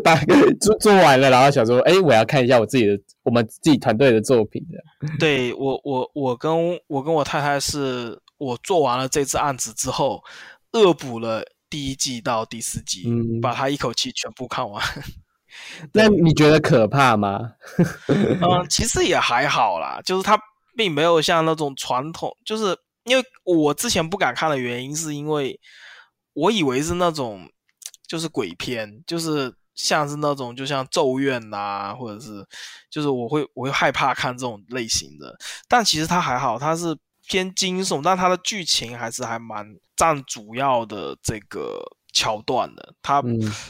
[0.04, 0.14] 把
[0.60, 4.78] 做做完了，然后想说，哎，我要看一下我自己的我们自己团队的作品的。
[5.18, 8.20] 对我，我我跟我跟我太太是。
[8.38, 10.22] 我做完了这次案子之后，
[10.72, 13.04] 恶补了第一季到第四季，
[13.42, 14.82] 把它一口气全部看完。
[15.92, 17.54] 那你觉得可怕吗？
[18.06, 20.38] 嗯， 其实也还好啦，就是它
[20.76, 25.58] 并没有像那种传统，就是因为我之前不敢看的原因，是因为
[26.34, 27.50] 我以为是那种
[28.06, 32.46] 就是鬼片，就是像是那种就像咒怨呐，或者是
[32.90, 35.36] 就是我会我会害怕看这种类型的，
[35.66, 36.96] 但其实它还好，它是。
[37.28, 41.80] 偏惊悚，但它的剧情还是还蛮占主要的这个
[42.12, 42.94] 桥段的。
[43.02, 43.22] 它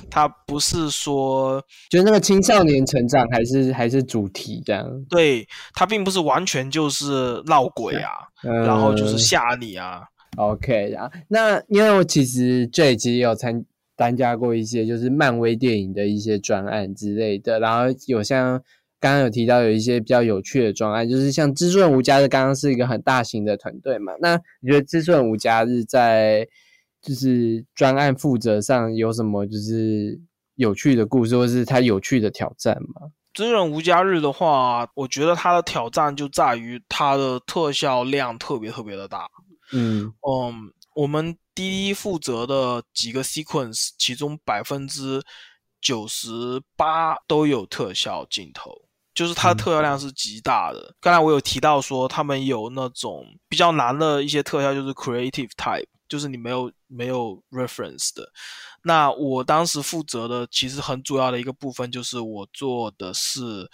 [0.08, 4.86] 它不是说就是那个青少年成长，还是还是主题这样。
[5.08, 8.10] 对，它并不是完全就是闹鬼啊，
[8.64, 10.02] 然后就是吓你啊。
[10.36, 13.64] OK 啊，那因为我其实这其实有参
[13.96, 18.62] 参加过一些就是漫威电影的一些专案之类的，然后有像。
[19.00, 24.12] 刚刚有提到有一些比较有趣的专案，就是像知顺无家日，刚刚是一个很大型的团队嘛。
[24.20, 26.46] 那你觉得知顺无家日在
[27.00, 30.20] 就是专案负责上有什么就是
[30.56, 33.12] 有趣的故事，或是它有趣的挑战吗？
[33.34, 39.28] 知顺无家日的话，我觉得它的挑战就在于它的特效量特别特别的大。
[39.72, 45.22] 嗯嗯，我们滴滴负责的几个 sequence，其中百分之
[45.80, 48.87] 九十八都有特效镜头。
[49.18, 50.94] 就是它的特效量是极大的。
[51.00, 58.30] 刚才我有提到说，他们有那种比较难的一些特效，就是 creative type，就是你没有没有 reference 的。
[58.84, 63.68] 那我当时负责的其实很主要的一个部分，就是我做的是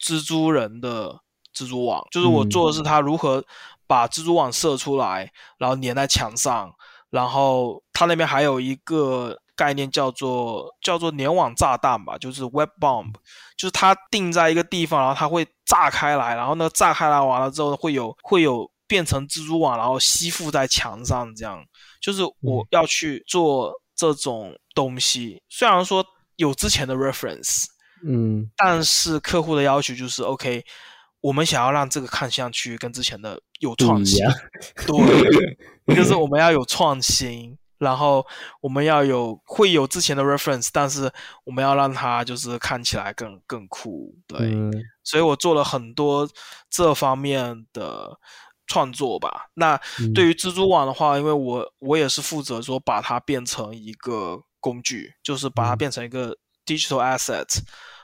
[0.00, 1.20] 蜘蛛人的
[1.54, 3.44] 蜘蛛网，就是我做的是他如何
[3.86, 6.72] 把蜘蛛网射出来，然后粘在墙上，
[7.10, 9.38] 然后他那边还有一个。
[9.56, 13.12] 概念叫做叫做联网炸弹吧，就是 web bomb，
[13.56, 21.64] 就是它定在一个地方，然后它会炸开来，然后呢炸开来完了之后会有会有变成蜘蛛网，然后吸附在墙上，这样
[22.00, 25.42] 就是我要去做这种东西。
[25.48, 26.04] 虽然说
[26.36, 27.64] 有之前的 reference，
[28.06, 30.62] 嗯，但是客户的要求就是 OK，
[31.22, 34.22] 我们想要让这个看上去跟之前的有创新，
[34.86, 37.56] 对， 就是我们要有创新。
[37.78, 38.24] 然后
[38.60, 41.12] 我们要有会有之前的 reference，但是
[41.44, 44.54] 我们要让它就是看起来更更酷，对。
[45.04, 46.28] 所以我做了很多
[46.68, 48.18] 这方面的
[48.66, 49.46] 创作吧。
[49.54, 49.80] 那
[50.14, 57.46] 对于蜘蛛网的话，因为我我也是负责说把它变成一个工具，就是把它变成一个 digital asset，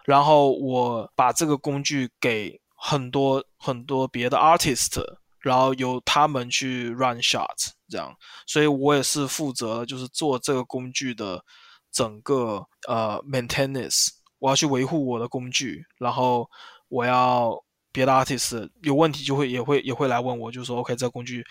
[0.04, 5.00] 然后我把这个工具给很多很多别的 artist，
[5.42, 8.14] 然后由他们去 run shots 这样，
[8.46, 11.44] 所以我也是负责就是做这个工具的
[11.90, 16.48] 整个呃 maintenance，我要去维护我的工具，然后
[16.88, 17.62] 我要。
[17.94, 21.44] 别的 artist 有问题就会也会也会来问我，就说 OK，这个工具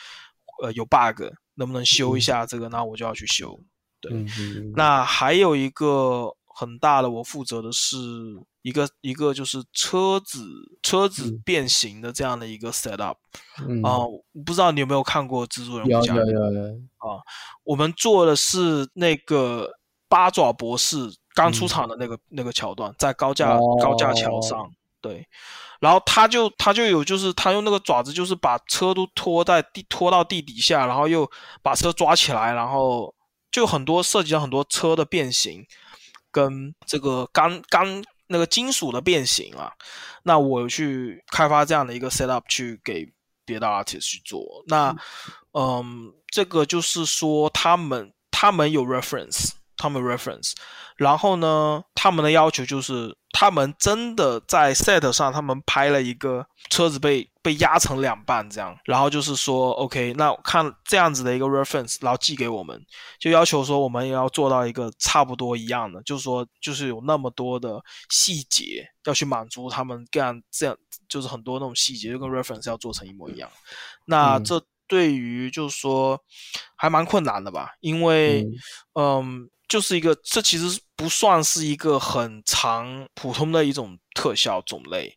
[0.64, 1.22] 呃有 bug，
[1.54, 2.68] 能不能修一下这个？
[2.68, 3.60] 那我就要去修。
[4.00, 4.12] 对，
[4.76, 7.96] 那还有一个很大的，我负责的是
[8.62, 10.44] 一个一个就是车子
[10.82, 13.18] 车子变形的这样的一个 set up。
[13.84, 14.06] 啊，
[14.46, 15.88] 不知道你有没有看过蜘蛛人？
[15.88, 16.64] 有有有有
[16.98, 17.20] 啊，
[17.64, 19.70] 我们做的是那个
[20.08, 20.98] 八爪博士
[21.34, 25.28] 刚出场的那个那个桥段，在高架高架桥上，对。
[25.80, 31.28] 然后他就他就有就是他用那个爪子就是把车都拖在地拖到地底下，然后又
[31.64, 33.12] 把车抓起来，然后
[33.52, 35.66] 就很多涉及到很多车的变形，
[36.30, 39.72] 跟这个钢钢那个金属的变形啊。
[40.24, 43.08] 那我去开发这样的一个 set up 去给
[43.46, 44.64] 别的 artist 去做。
[44.68, 44.96] 那
[45.54, 49.52] 嗯，这个就是说他们他们有 reference。
[49.82, 50.54] 他们 reference，
[50.96, 62.80] 然后呢，他们的要求就是，他们真的在 set 上，他们拍了一个车子被被压成两半这样，然后就是说，OK，那看这样子的一个 reference，然后寄给我们，
[63.20, 70.78] 就要求说我们也要做到一个差不多一样的，就是说，就是有那么多的细节要去满足他们干这样，
[71.10, 73.50] 就是很多那种细节就跟 reference 要做成一模一样，
[74.06, 76.22] 那这对于就是说
[76.76, 78.46] 还蛮困难的吧，因为，
[78.94, 79.50] 嗯。
[79.72, 85.10] 就是一个，这其实不算是一个很长普通的一种特效种类，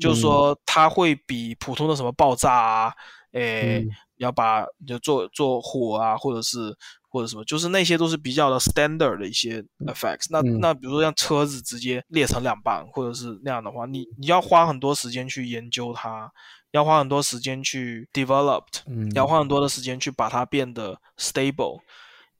[0.00, 2.92] 就是说它会比普通的什么爆炸啊，
[3.32, 3.84] 诶，
[4.18, 6.72] 要把就做做火啊，或者是
[7.08, 10.26] 或者什么，就是那些都是比较的 standard 的一些 effects。
[10.30, 16.30] 那那比如说像车子直接裂成两半，或者是那样的话，你你要花很多时间去研究它，
[16.70, 18.82] 要花很多时间去 developed，
[19.16, 21.80] 要花很多的时间去把它变得 stable，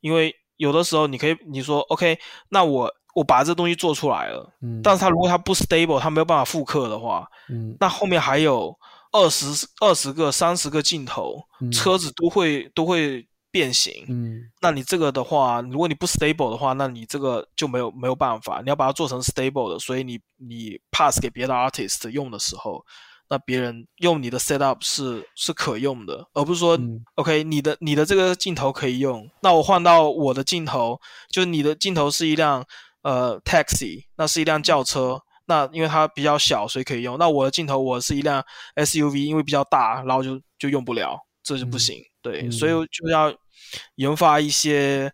[0.01, 0.33] 因为。
[0.57, 8.77] 有的时候你可以你说 OK，那我我把这东西做出来了，嗯，但是它如果它不 stable，它没有办法复刻的话，嗯，那后面还有
[9.13, 11.43] 二十二十个、三十个镜头，
[11.73, 22.85] 车子都会都会变形，嗯，那你这个的话，如果你不 stable 的话，那你这个就没有没有办法，你要把它做成 stable 的，所以你你 pass 给别的 artist 用的时候。
[23.29, 26.79] 那别人用你的 setup 是是可用的，而不是说
[27.16, 31.01] ，OK，你的你的这个镜头可以用，那我换到我的镜头，
[31.31, 32.64] 就是你的镜头是一辆
[33.03, 37.18] 呃 taxi，那是一辆轿车，那因为它比较小，所以可以用。
[37.18, 38.45] 那我的镜头我是一辆
[38.77, 42.01] SUV，因为比较大，然后就就用不了，这就不行。
[42.22, 43.35] 对，所以就要
[43.97, 45.12] 研发一些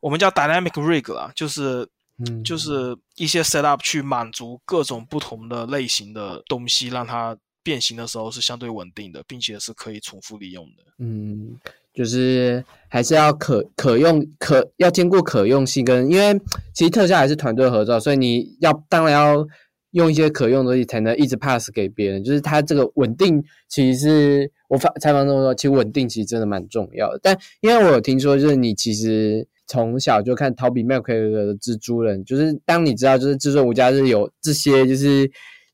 [0.00, 1.88] 我们叫 dynamic rig 啊，就是。
[2.18, 10.82] 嗯，就是一些 set up 去满足各种不同的类型的东西，让它变形的时候是相对稳定的，并且是可以重复利用的。
[10.98, 11.58] 嗯，
[11.92, 16.32] 就是还是要可可用可要兼顾可用性跟，因为
[16.72, 19.46] 其实特效还是团队合作，所以你要当然要
[19.90, 22.24] 用一些可用的东西才能一直 pass 给别人。
[22.24, 27.20] 就是它这个稳定，其实是我发采访中说，其实稳定其实真的蛮重要的。
[27.22, 29.46] 但因为我有听说，就是你其实。
[29.66, 35.30] 从小就看逃避麦奎尔的蜘蛛人，就是当你知道就是蜘蛛无家日有这些就是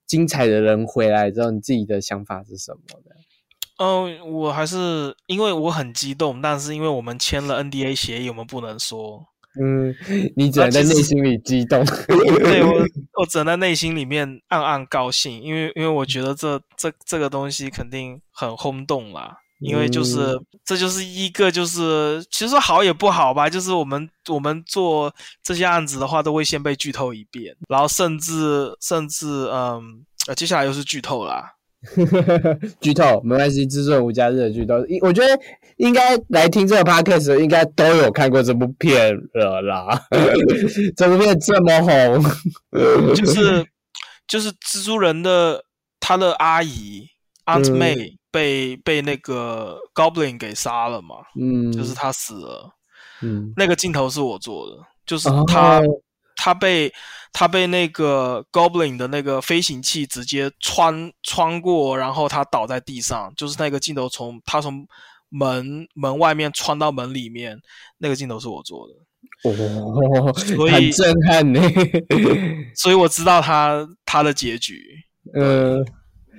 [0.07, 3.15] 精彩的人回来之后，你自己的想法是什么的？
[3.79, 9.27] 嗯，我还是因为我很激动，但是因为我们签了 NDA 协议，我们不能说。
[9.61, 9.95] 嗯，
[10.35, 11.85] 你只能在内心里激动。
[12.09, 12.73] 对我，
[13.21, 19.37] 我只能在内心里面暗暗高兴，因为因为我觉得这这这个东西肯定很轰动啦。
[19.63, 23.49] 因为就是，这就是一个就是，其实好也不好吧。
[23.49, 30.05] 就是我们我们做这些案子的话，都会先被剧透一遍，然后甚至甚至嗯，
[30.35, 31.53] 接下来又是剧透啦。
[32.81, 35.41] 剧透没关系，制作无家日的剧透，我觉得
[35.77, 40.01] 应该来听这个 podcast 应该都有看过这部片了啦。
[40.97, 43.67] 这部片这么红，就是
[44.27, 45.65] 就是蜘蛛人的
[45.99, 47.07] 他的阿姨
[47.47, 48.17] Aunt May。
[48.33, 51.17] 被被那个 Goblin 给杀了嘛？
[51.39, 52.69] 嗯，就是他死了。
[53.21, 55.81] 嗯，那个镜头是我做的，就是他
[56.35, 56.93] 他被
[57.33, 63.33] 他被那个 Goblin 的那个飞行器直接穿穿过，然后他倒在地上。
[63.37, 64.85] 就是那个镜头从他从
[65.29, 67.57] 门门外面穿到门里面，
[67.99, 68.95] 那个镜头是我做的。
[69.45, 70.33] 哦，
[70.69, 71.61] 很震撼呢。
[72.75, 74.83] 所以我知道他他的结局。
[75.35, 75.87] 嗯。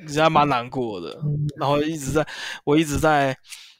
[0.07, 1.17] 其实还蛮难过的。
[1.57, 2.27] 然后一直在，
[2.63, 3.37] 我一直在，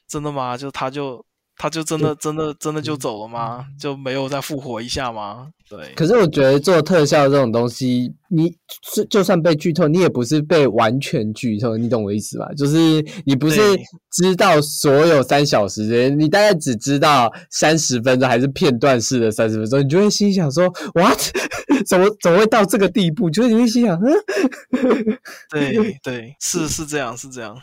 [0.08, 0.56] 真的吗？
[0.56, 1.24] 就他就。
[1.56, 3.64] 他就真的真的真的就走了吗？
[3.78, 5.48] 就没有再复活一下吗？
[5.68, 5.92] 对。
[5.94, 8.52] 可是我觉得做特效这种东西，你
[8.92, 12.48] 是就算被剧透，你也不是被完全剧透，你懂我意思吧？
[12.56, 12.76] 就是
[13.24, 13.60] 你不是
[14.10, 21.20] 知道所有三小时，你大概只知道三十分钟，还是片段式的三十分钟，你就会心想说：“What？
[21.86, 25.18] 怎么怎么会到这个地步？”就是你会心想：“嗯，
[25.50, 27.56] 对对，是是这样，是这样。”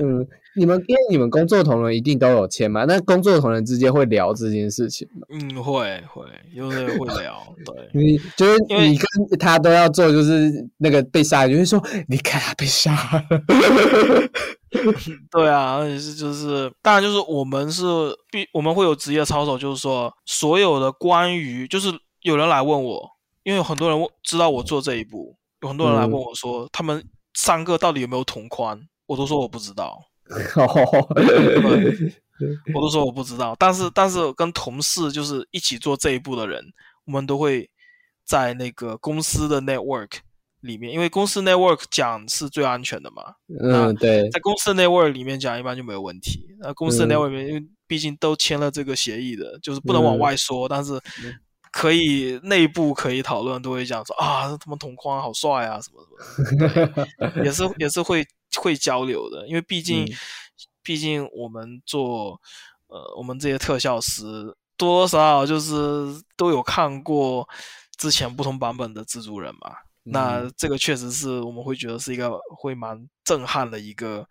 [0.00, 0.26] 嗯，
[0.56, 2.84] 你们因为你们工作同仁一定都有签嘛？
[2.84, 5.26] 那工作同仁之间会聊这件事情吗？
[5.30, 7.40] 嗯，会会，有的会聊。
[7.64, 12.92] 对， 你就是你跟他都要做，就是那个被杀，就会说你看他被杀。
[15.30, 17.84] 对啊，而且是就是，当然就是我们是
[18.30, 21.88] 必我们会有职业操守，就是说所有的关于就是
[22.22, 23.10] 有人来问我，
[23.42, 27.02] 因为有很多人知道我做这一步，有很多人来问我说，他们
[27.34, 28.80] 三个到底有没有同宽？
[29.06, 30.00] 我都说我不知道，
[32.74, 33.54] 我都说我不知道。
[33.58, 36.64] 但是，但是跟同事就是一起做这一步的人，
[37.04, 37.68] 我们都会
[38.24, 40.12] 在那个公司的 network
[40.60, 43.34] 里面，因为公司 network 讲是最安全的嘛。
[43.62, 46.46] 嗯，对，在公司 network 里面讲，一般就没有问题。
[46.60, 50.98] 那公司 network 里面，因为毕竟都签了这个协议的，就是不能往外说，但是
[51.72, 56.08] 可以内部可以讨论，都会讲说啊，他们同框好帅啊，什么什
[57.36, 58.26] 么，也是也是会。
[58.56, 60.06] 会交流的，因为毕竟，
[60.82, 62.40] 毕竟我们做，
[62.88, 64.22] 呃，我们这些特效师
[64.76, 67.48] 多多少少就是都有看过
[67.96, 69.76] 之前不同版本的蜘蛛人嘛。
[70.02, 74.26] 那这个确实是我们会觉得是一个会蛮震撼的一个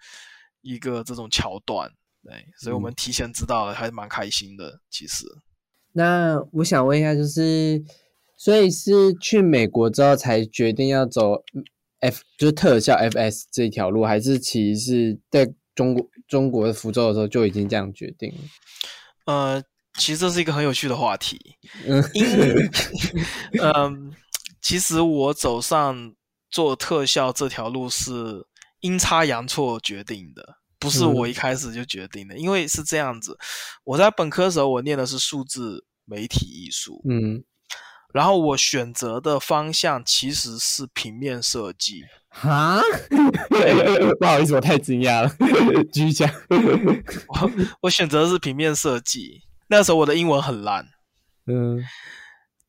[0.61, 1.89] 一个这种桥段，
[2.23, 4.81] 对，所以我们提前知道了还是蛮开心的。
[4.89, 5.25] 其实，
[5.93, 7.81] 那我想问一下，就是
[8.35, 11.43] 所以是去美国之后才决定要走。
[11.99, 18.37] F 就是特效 FS 这一条路，还是其实是在中国中国的福州的时候就已经这样决定了。
[19.25, 19.63] 呃，
[19.97, 21.39] 其实这是一个很有趣的话题。
[21.85, 22.69] 嗯，因为
[23.61, 24.13] 嗯，
[24.61, 26.13] 其实我走上
[26.49, 28.45] 做特效这条路是
[28.79, 32.37] 阴差阳错决定的，不是我一开始就决定的。
[32.37, 33.37] 因为是这样子，
[33.83, 37.01] 我在本科的时候我念的是数字媒体艺术。
[37.09, 37.43] 嗯。
[38.13, 42.03] 然后我选择的方向其实是平面设计
[42.41, 42.81] 啊，
[44.19, 45.31] 不好意思，我太惊讶了。
[45.91, 47.51] 继续讲，我
[47.81, 49.43] 我选择的是平面设计。
[49.67, 50.87] 那时候我的英文很烂，
[51.45, 51.83] 嗯，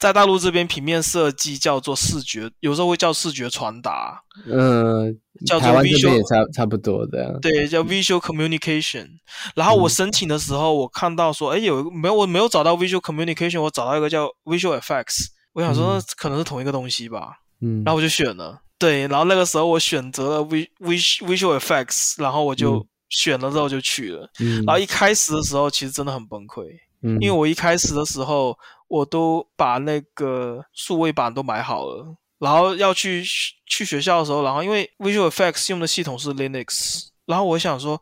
[0.00, 5.14] 在大陆这边平面设计叫做视觉，有时候会叫视觉传达，嗯，
[5.46, 9.06] 叫做 visual 也差差不多的，对，叫 visual communication。
[9.54, 15.26] 然后我申请的时候，我看到说，哎，有没有我没有找到 visual communication，我找到一个叫 visual effects。
[15.52, 26.64] 我想说可能是同一个东西吧，嗯，然后我就选了，对，然后那个时候我选择了 v v visual effects，然后我就选了之后就去了，嗯，然后一开始的时候其实真的很崩溃，
[27.02, 28.56] 嗯，因为我一开始的时候
[28.90, 33.24] 我都把那个数位板都买好了，然后要去
[33.66, 37.98] 去学校的时候，然后因为 visual effects 用的系统是 Linux，然后我想说。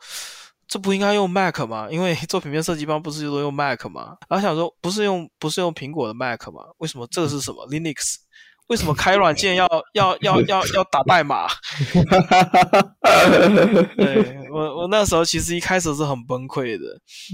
[0.70, 1.88] 这不应该用 Mac 吗？
[1.90, 4.18] 因为 做平面设计一般不是都用 Mac 吗？
[4.28, 6.60] 然后想说，不是用不是用苹果的 Mac 吗？
[6.76, 8.16] 为什么这个是什么 Linux？
[8.68, 11.48] 为什么开软件要要要要要打代码？
[13.96, 16.84] 对我我那时候其实一开始是很崩溃的。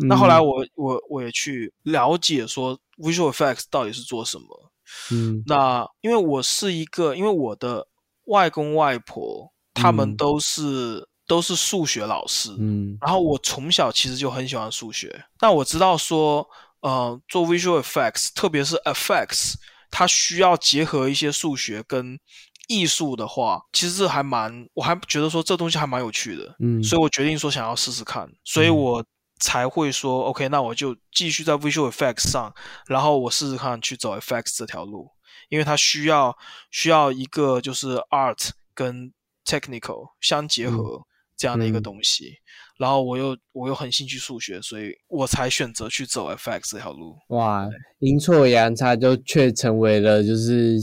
[0.09, 4.73] 那后来我我我也去了解说 Visual Effects 到底是做什么。
[5.13, 7.87] 嗯，那因为我是一个，因为我的
[8.27, 11.09] 外公外婆他们都是。
[11.27, 15.25] 都是数学老师，嗯，然后我从小其实就很喜欢数学。
[15.39, 16.47] 但我知道说，
[16.83, 19.55] 呃，做 visual effects，特别是 effects，
[19.95, 22.19] 它需要结合一些数学跟
[22.67, 29.05] 艺术的话，其实这还蛮，我还觉得说这东西还蛮有趣的，嗯，所以我决定说想要试试看，所以我
[29.39, 32.53] 才会说，OK，那我就继续在 visual effects 上，
[32.89, 35.09] 然后我试试看去走 effects 这条路，
[35.49, 36.37] 因为它需要
[36.73, 39.13] 需要一个就是 art 跟
[39.47, 41.07] technical 相结合。
[41.37, 42.37] 这样的一个东西，
[42.79, 47.17] 然后我又我又很兴趣数学，所以我才选择去走 FX 这条路。
[47.29, 47.69] 哇，
[48.01, 50.79] 阴错阳差就却成为了就是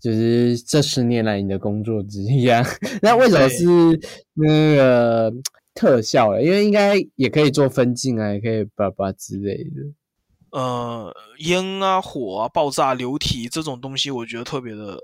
[0.00, 2.64] 就是这十年来你的工作之一啊。
[3.02, 3.64] 那为什么是
[4.32, 5.30] 那个
[5.74, 6.42] 特效了？
[6.42, 9.70] 因为应该也可以做分镜啊，也可以叭叭之类的。
[10.50, 14.98] 呃，烟啊、火啊、爆炸、流体这种东西，我觉得特别的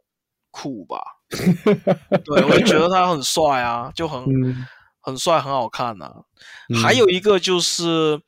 [0.50, 1.02] 酷吧。
[1.28, 4.24] 对，我就觉得他很帅啊，就很。
[5.04, 6.10] 很帅，很好看呐。
[6.82, 8.20] 还有一个就是，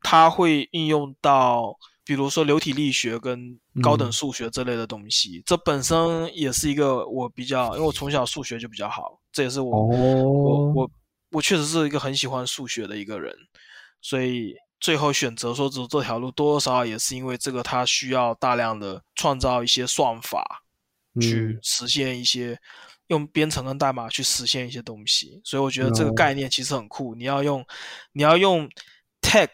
[0.00, 5.42] 它会应用到，比如说流体力学跟高等数学这类的东西。
[5.44, 10.90] 这本身也是一个我比较，因为我从小数学就比较好，这也是我我我
[11.32, 13.34] 我确实是一个很喜欢数学的一个人，
[14.00, 20.62] 所以最后选择说走这条路，多多少少也是因为这个，它需要大量的创造一些算法
[21.20, 22.60] 去实现一些
[23.08, 27.14] 用编程跟代码去实现一些东西，所以我觉得这个概念其实很酷。
[27.14, 27.64] 你要用
[28.12, 28.68] 你要用
[29.20, 29.50] tech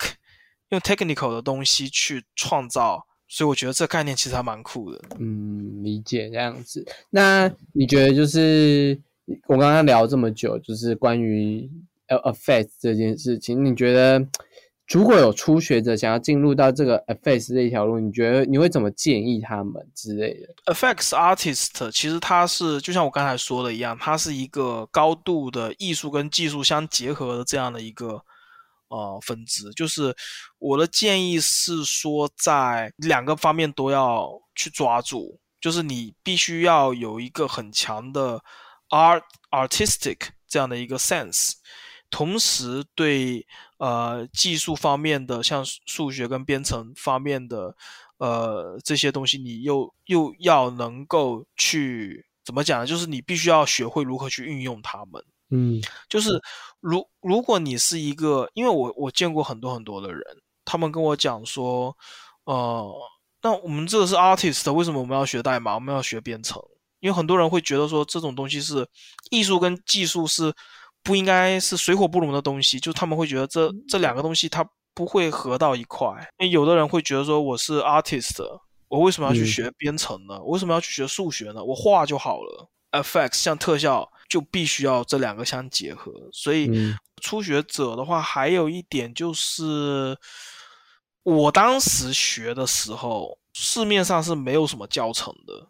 [0.70, 3.06] 用 technical 的东西去创造。
[3.32, 5.00] 所以我觉得这概念其实还蛮酷的。
[5.20, 6.84] 嗯，理解这样子。
[7.10, 9.00] 那你觉得就是
[9.46, 11.70] 我刚刚聊这么久，就是关于
[12.08, 14.18] affect 这件事情，你觉得
[14.90, 28.20] 如果有初学者想要进入到这个 affect 这一条路，你觉得你会怎么建议他们之类的？affect artist 其实它是就像我刚才说的一样，它是一个高度的艺术跟技术相结合的这样的一个。
[28.92, 30.12] 呃，分支就是
[30.58, 38.42] 我的建议是说，在两个方面都要去抓住，就是你必须要有一个很强的
[38.88, 39.22] art
[39.52, 40.16] artistic
[40.48, 41.52] 这样的一个 sense，
[42.10, 43.46] 同时对
[43.80, 47.74] 呃技术方面的，像数学跟编程方面的
[48.18, 52.86] 呃这些东西，你又又要能够去怎么讲呢？
[52.86, 55.24] 就是你必须要学会如何去运用它们。
[55.48, 56.40] 嗯，就是
[56.80, 60.22] 如如果你是一个，因为我我见过很多很多的人，
[60.64, 61.96] 他们跟我讲说，
[62.44, 62.94] 呃，
[63.42, 66.62] 那我们这个是 artist，为什么我们要学代码，我们要学编程？
[67.00, 68.86] 因为很多人会觉得说这种东西是
[69.30, 70.54] 艺术跟技术是
[71.02, 76.08] 不应该是水火不容的东西，就他们会觉得这这两个东西它不会合到一块。
[76.38, 78.42] 因为有的人会觉得说我是 artist，
[78.88, 80.38] 我为什么要去学编程呢？
[80.40, 81.62] 我为什么要去学数学呢？
[81.62, 84.10] 我画就好了，effects 像特效。
[84.30, 86.70] 就必须要这两个相结合，所以
[87.20, 90.16] 初学者的话，还有一点就是，
[91.24, 95.66] 我当时学的时候，市面上是没有什么教程的。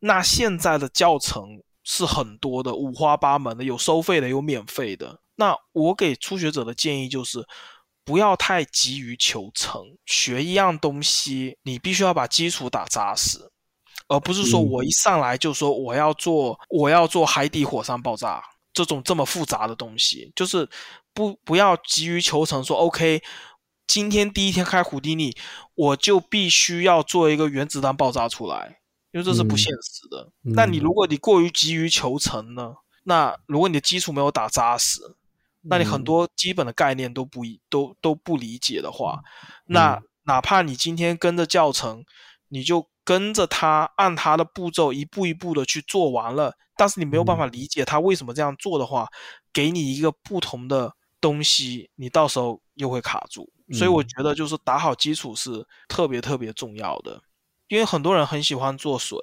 [0.00, 5.20] 那现在的教程是很多的，五花八门的，有收费的，有免费的。
[5.36, 7.46] 那我给初学者的建议就是，
[8.04, 13.50] 不要太急于求成，学一样东西，你必须要把基础打扎实。
[14.06, 20.68] 而不是说我一上来就说我要做我要做海底火山爆炸这种这么复杂的东西，就是
[21.14, 22.62] 不不要急于求成。
[22.62, 23.22] 说 OK，
[23.86, 25.34] 今天第一天开虎迪尼，
[25.74, 28.78] 我就必须要做一个原子弹爆炸出来，
[29.14, 30.30] 因为这是不现实的。
[30.42, 32.74] 那你如果你过于急于求成呢？
[33.04, 35.00] 那如果你的基础没有打扎实，
[35.62, 39.22] 那你很多基本的概念都不一都都不理解的话，
[39.66, 42.04] 那哪怕你今天跟着教程，
[42.48, 42.86] 你就。
[43.06, 49.06] 跟着他按他的步骤一步一步的去做完了，但是你没有办法理解他为什么这样做的话，
[49.52, 50.90] 给你一个不同的
[51.20, 53.46] 东西，你到时候又会卡住。
[53.74, 57.20] 所以我觉得就是打好基础是特别特别重要的，
[57.68, 59.18] 因为很多人很喜欢做水，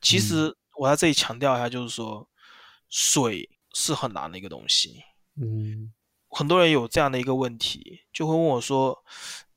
[0.00, 2.28] 其实我在这里强调一下，就是说
[2.88, 5.02] 水是很难的一个东西。
[5.36, 5.92] 嗯，
[6.28, 9.02] 很多人有这样的一个问题，就会问我说，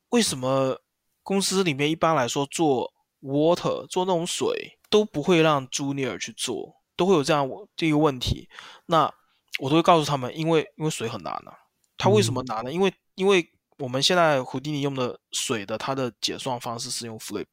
[0.09, 0.79] 为什么
[1.21, 8.49] 公司里面一般来说做 water 做那种水都不会让 junior 去做，都会有这样这个问题。
[8.85, 9.13] 那
[9.59, 11.59] 我都会告诉他们，因为因为水很难啊。
[11.97, 12.71] 它为什么难呢？
[12.71, 13.47] 因为因为
[13.77, 17.45] 我们现在胡迪尼用的水的它的解算方式是用 flip。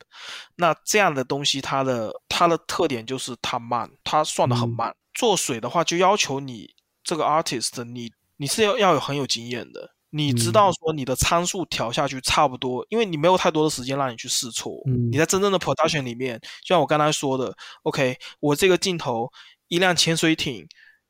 [0.57, 4.95] 那这样的东西，它的它的特点就是它慢，它算的很慢。
[5.14, 9.91] 做水的话，就要求你这个 artist，你你是要要有很有经验的。
[10.12, 14.73] 你知道说你的参数调下去差不多，因为你没有太多的时间让你去试错。
[15.11, 19.31] 你在真正的 production 里面，就像我刚才说的，OK，我这个镜头
[19.68, 20.66] 一辆潜水艇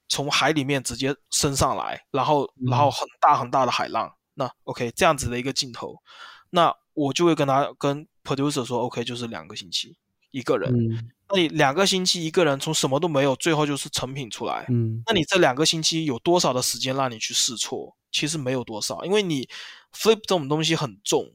[0.08, 5.94] 从海里面直接升上来，然后然后很大很大的海浪，那 OK 这样子的一个镜头，
[6.48, 9.94] 那我就会跟他跟 producer 说，OK 就是两个星期
[10.30, 10.72] 一个人。
[11.28, 14.64] 那你两个星期一个人从什么都没有，最后就是成品出来。
[14.70, 17.94] 嗯，那你这两个星期有多少的时间让你去试错？
[18.10, 19.46] 其实没有多少，因为你
[19.94, 21.30] flip 这种东西很重，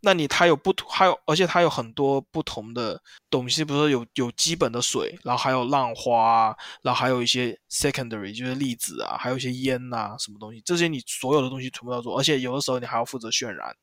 [0.00, 13.74] 那你它有不同，还有而且它有很多不同的东西，比如说有有基本的水，然后还有浪花，然后还有一些 secondary 就是粒子啊，还有一些烟呐，什么东西，这些你所有的东西全部要做，而且有的时候你还要负责渲染，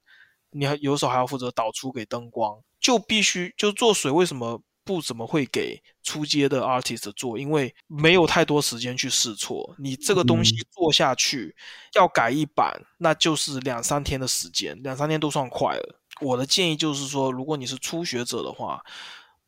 [0.51, 4.61] 你还有的时候还要负责导出给灯光，就必须就做水，为什么？
[4.85, 9.75] 不怎么会给出街的 artist 做，因为没有太多时间去试错。
[9.77, 11.55] 你这个东西做下去，
[11.95, 15.99] 要改一版，那就是两三天的时间，两三天都算快了。
[16.21, 18.81] 我的建议就是说，如果你是初学者的话，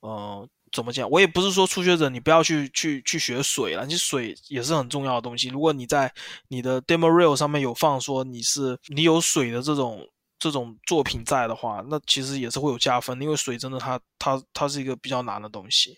[0.01, 1.09] 嗯，怎么讲？
[1.09, 5.47] 我也不是说初学者你不要去去去学水了，其实水也是很重要的东西。
[5.49, 6.11] 如果你在
[6.47, 10.07] 你的 demo reel 上面有放说你是你有水的这种
[10.37, 15.97] 这种作品在的话，那其实也是会有加分，因为水真的它它它是一个比较难的东西。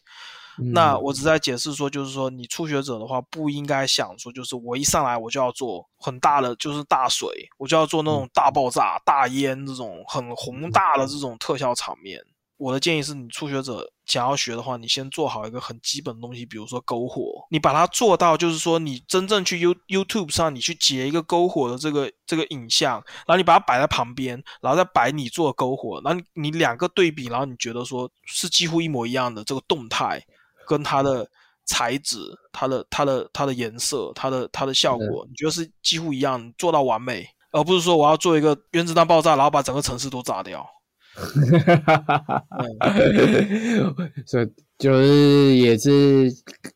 [0.74, 7.30] 那我只在解释说，就是说你初学者的话，不应该想说，就是我一上来我就要做很大的，就是大水，
[7.60, 12.20] 我就要做那种大爆炸、大烟这种很宏大的这种特效场面。
[12.58, 22.96] 我的建议是你初学者想要学的话，你先做好一个很基本的东西，比如说篝火，你把它做到，就是说你真正去 You YouTube 上，你去截一个篝火的这个这个影像，
[23.26, 30.22] 然后你把它摆在旁边，然后再摆你做篝火，然后你两个对比，然后你觉得说是几乎一模一样的这个动态。
[30.68, 31.26] 跟它的
[31.66, 32.20] 材质、
[32.52, 40.70] 它的、它的、它的颜色、它的、它的效果，你觉得是几乎一样，做到完美，而不是说我要做一个原子弹爆炸，然后把整个城市都炸掉。
[44.26, 44.48] 所以
[44.78, 46.30] 就是也是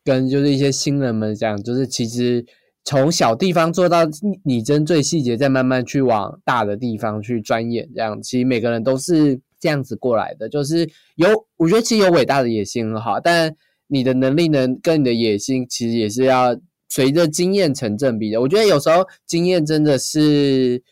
[0.04, 2.44] 跟就是一些新人们讲，就是其实
[2.84, 4.00] 从小地方做到
[4.44, 10.48] 你真最细节，再慢慢去往大的地方去钻研，这样其实每个人都是这样子过来的。
[10.48, 13.54] 就是有，我觉得其实有伟大的野心很好，但。
[13.88, 18.40] 你的能力呢，跟你的野心其实也是要随着经验成正比的。
[18.40, 20.82] 我觉得有时候经验真的是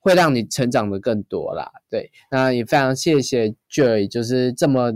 [0.00, 1.70] 会让你成长的更多啦。
[1.88, 4.92] 对，那也非常谢谢 Joy，就是这么。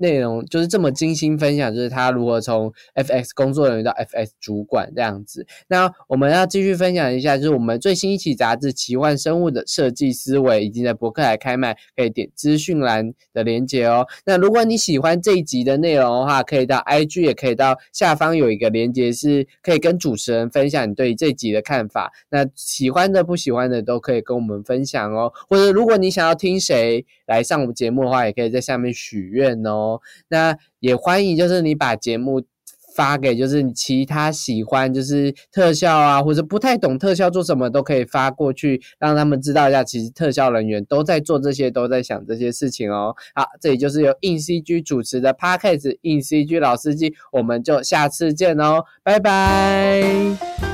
[0.00, 5.46] 内容就是这么精心分享，就是他如何从 FX 工作人员到 FX 主管这样子。
[5.68, 14.06] 那我们要继续分享一下，就是我们最新一期杂志《奇幻生物的设计思维》已经在博客来开卖，可以点资讯栏的链接哦。
[14.24, 22.10] 那如果你喜欢这一集的内容的话，可以到 IG，也可以到下方有一个链接，是可以跟主持人分享你对这集的看法。
[22.30, 25.32] 那喜欢的、不喜欢的都可以跟我们分享哦。
[25.48, 29.89] 或者如果你想要听谁来上我们节目的话，也可以在下面许愿哦
[30.28, 32.42] 那也欢迎，就是你把节目
[32.96, 43.14] 发给，就是你其他喜欢，就是特效啊，或者不太懂特效做什么，都可以发过去，让他们知道一下，其实特效人员都在做这些，都在想这些事情哦。
[43.34, 50.69] 好，这里就是由硬 CG 主持的 Podcast 硬 CG 老司机，我们就下次见哦，拜拜。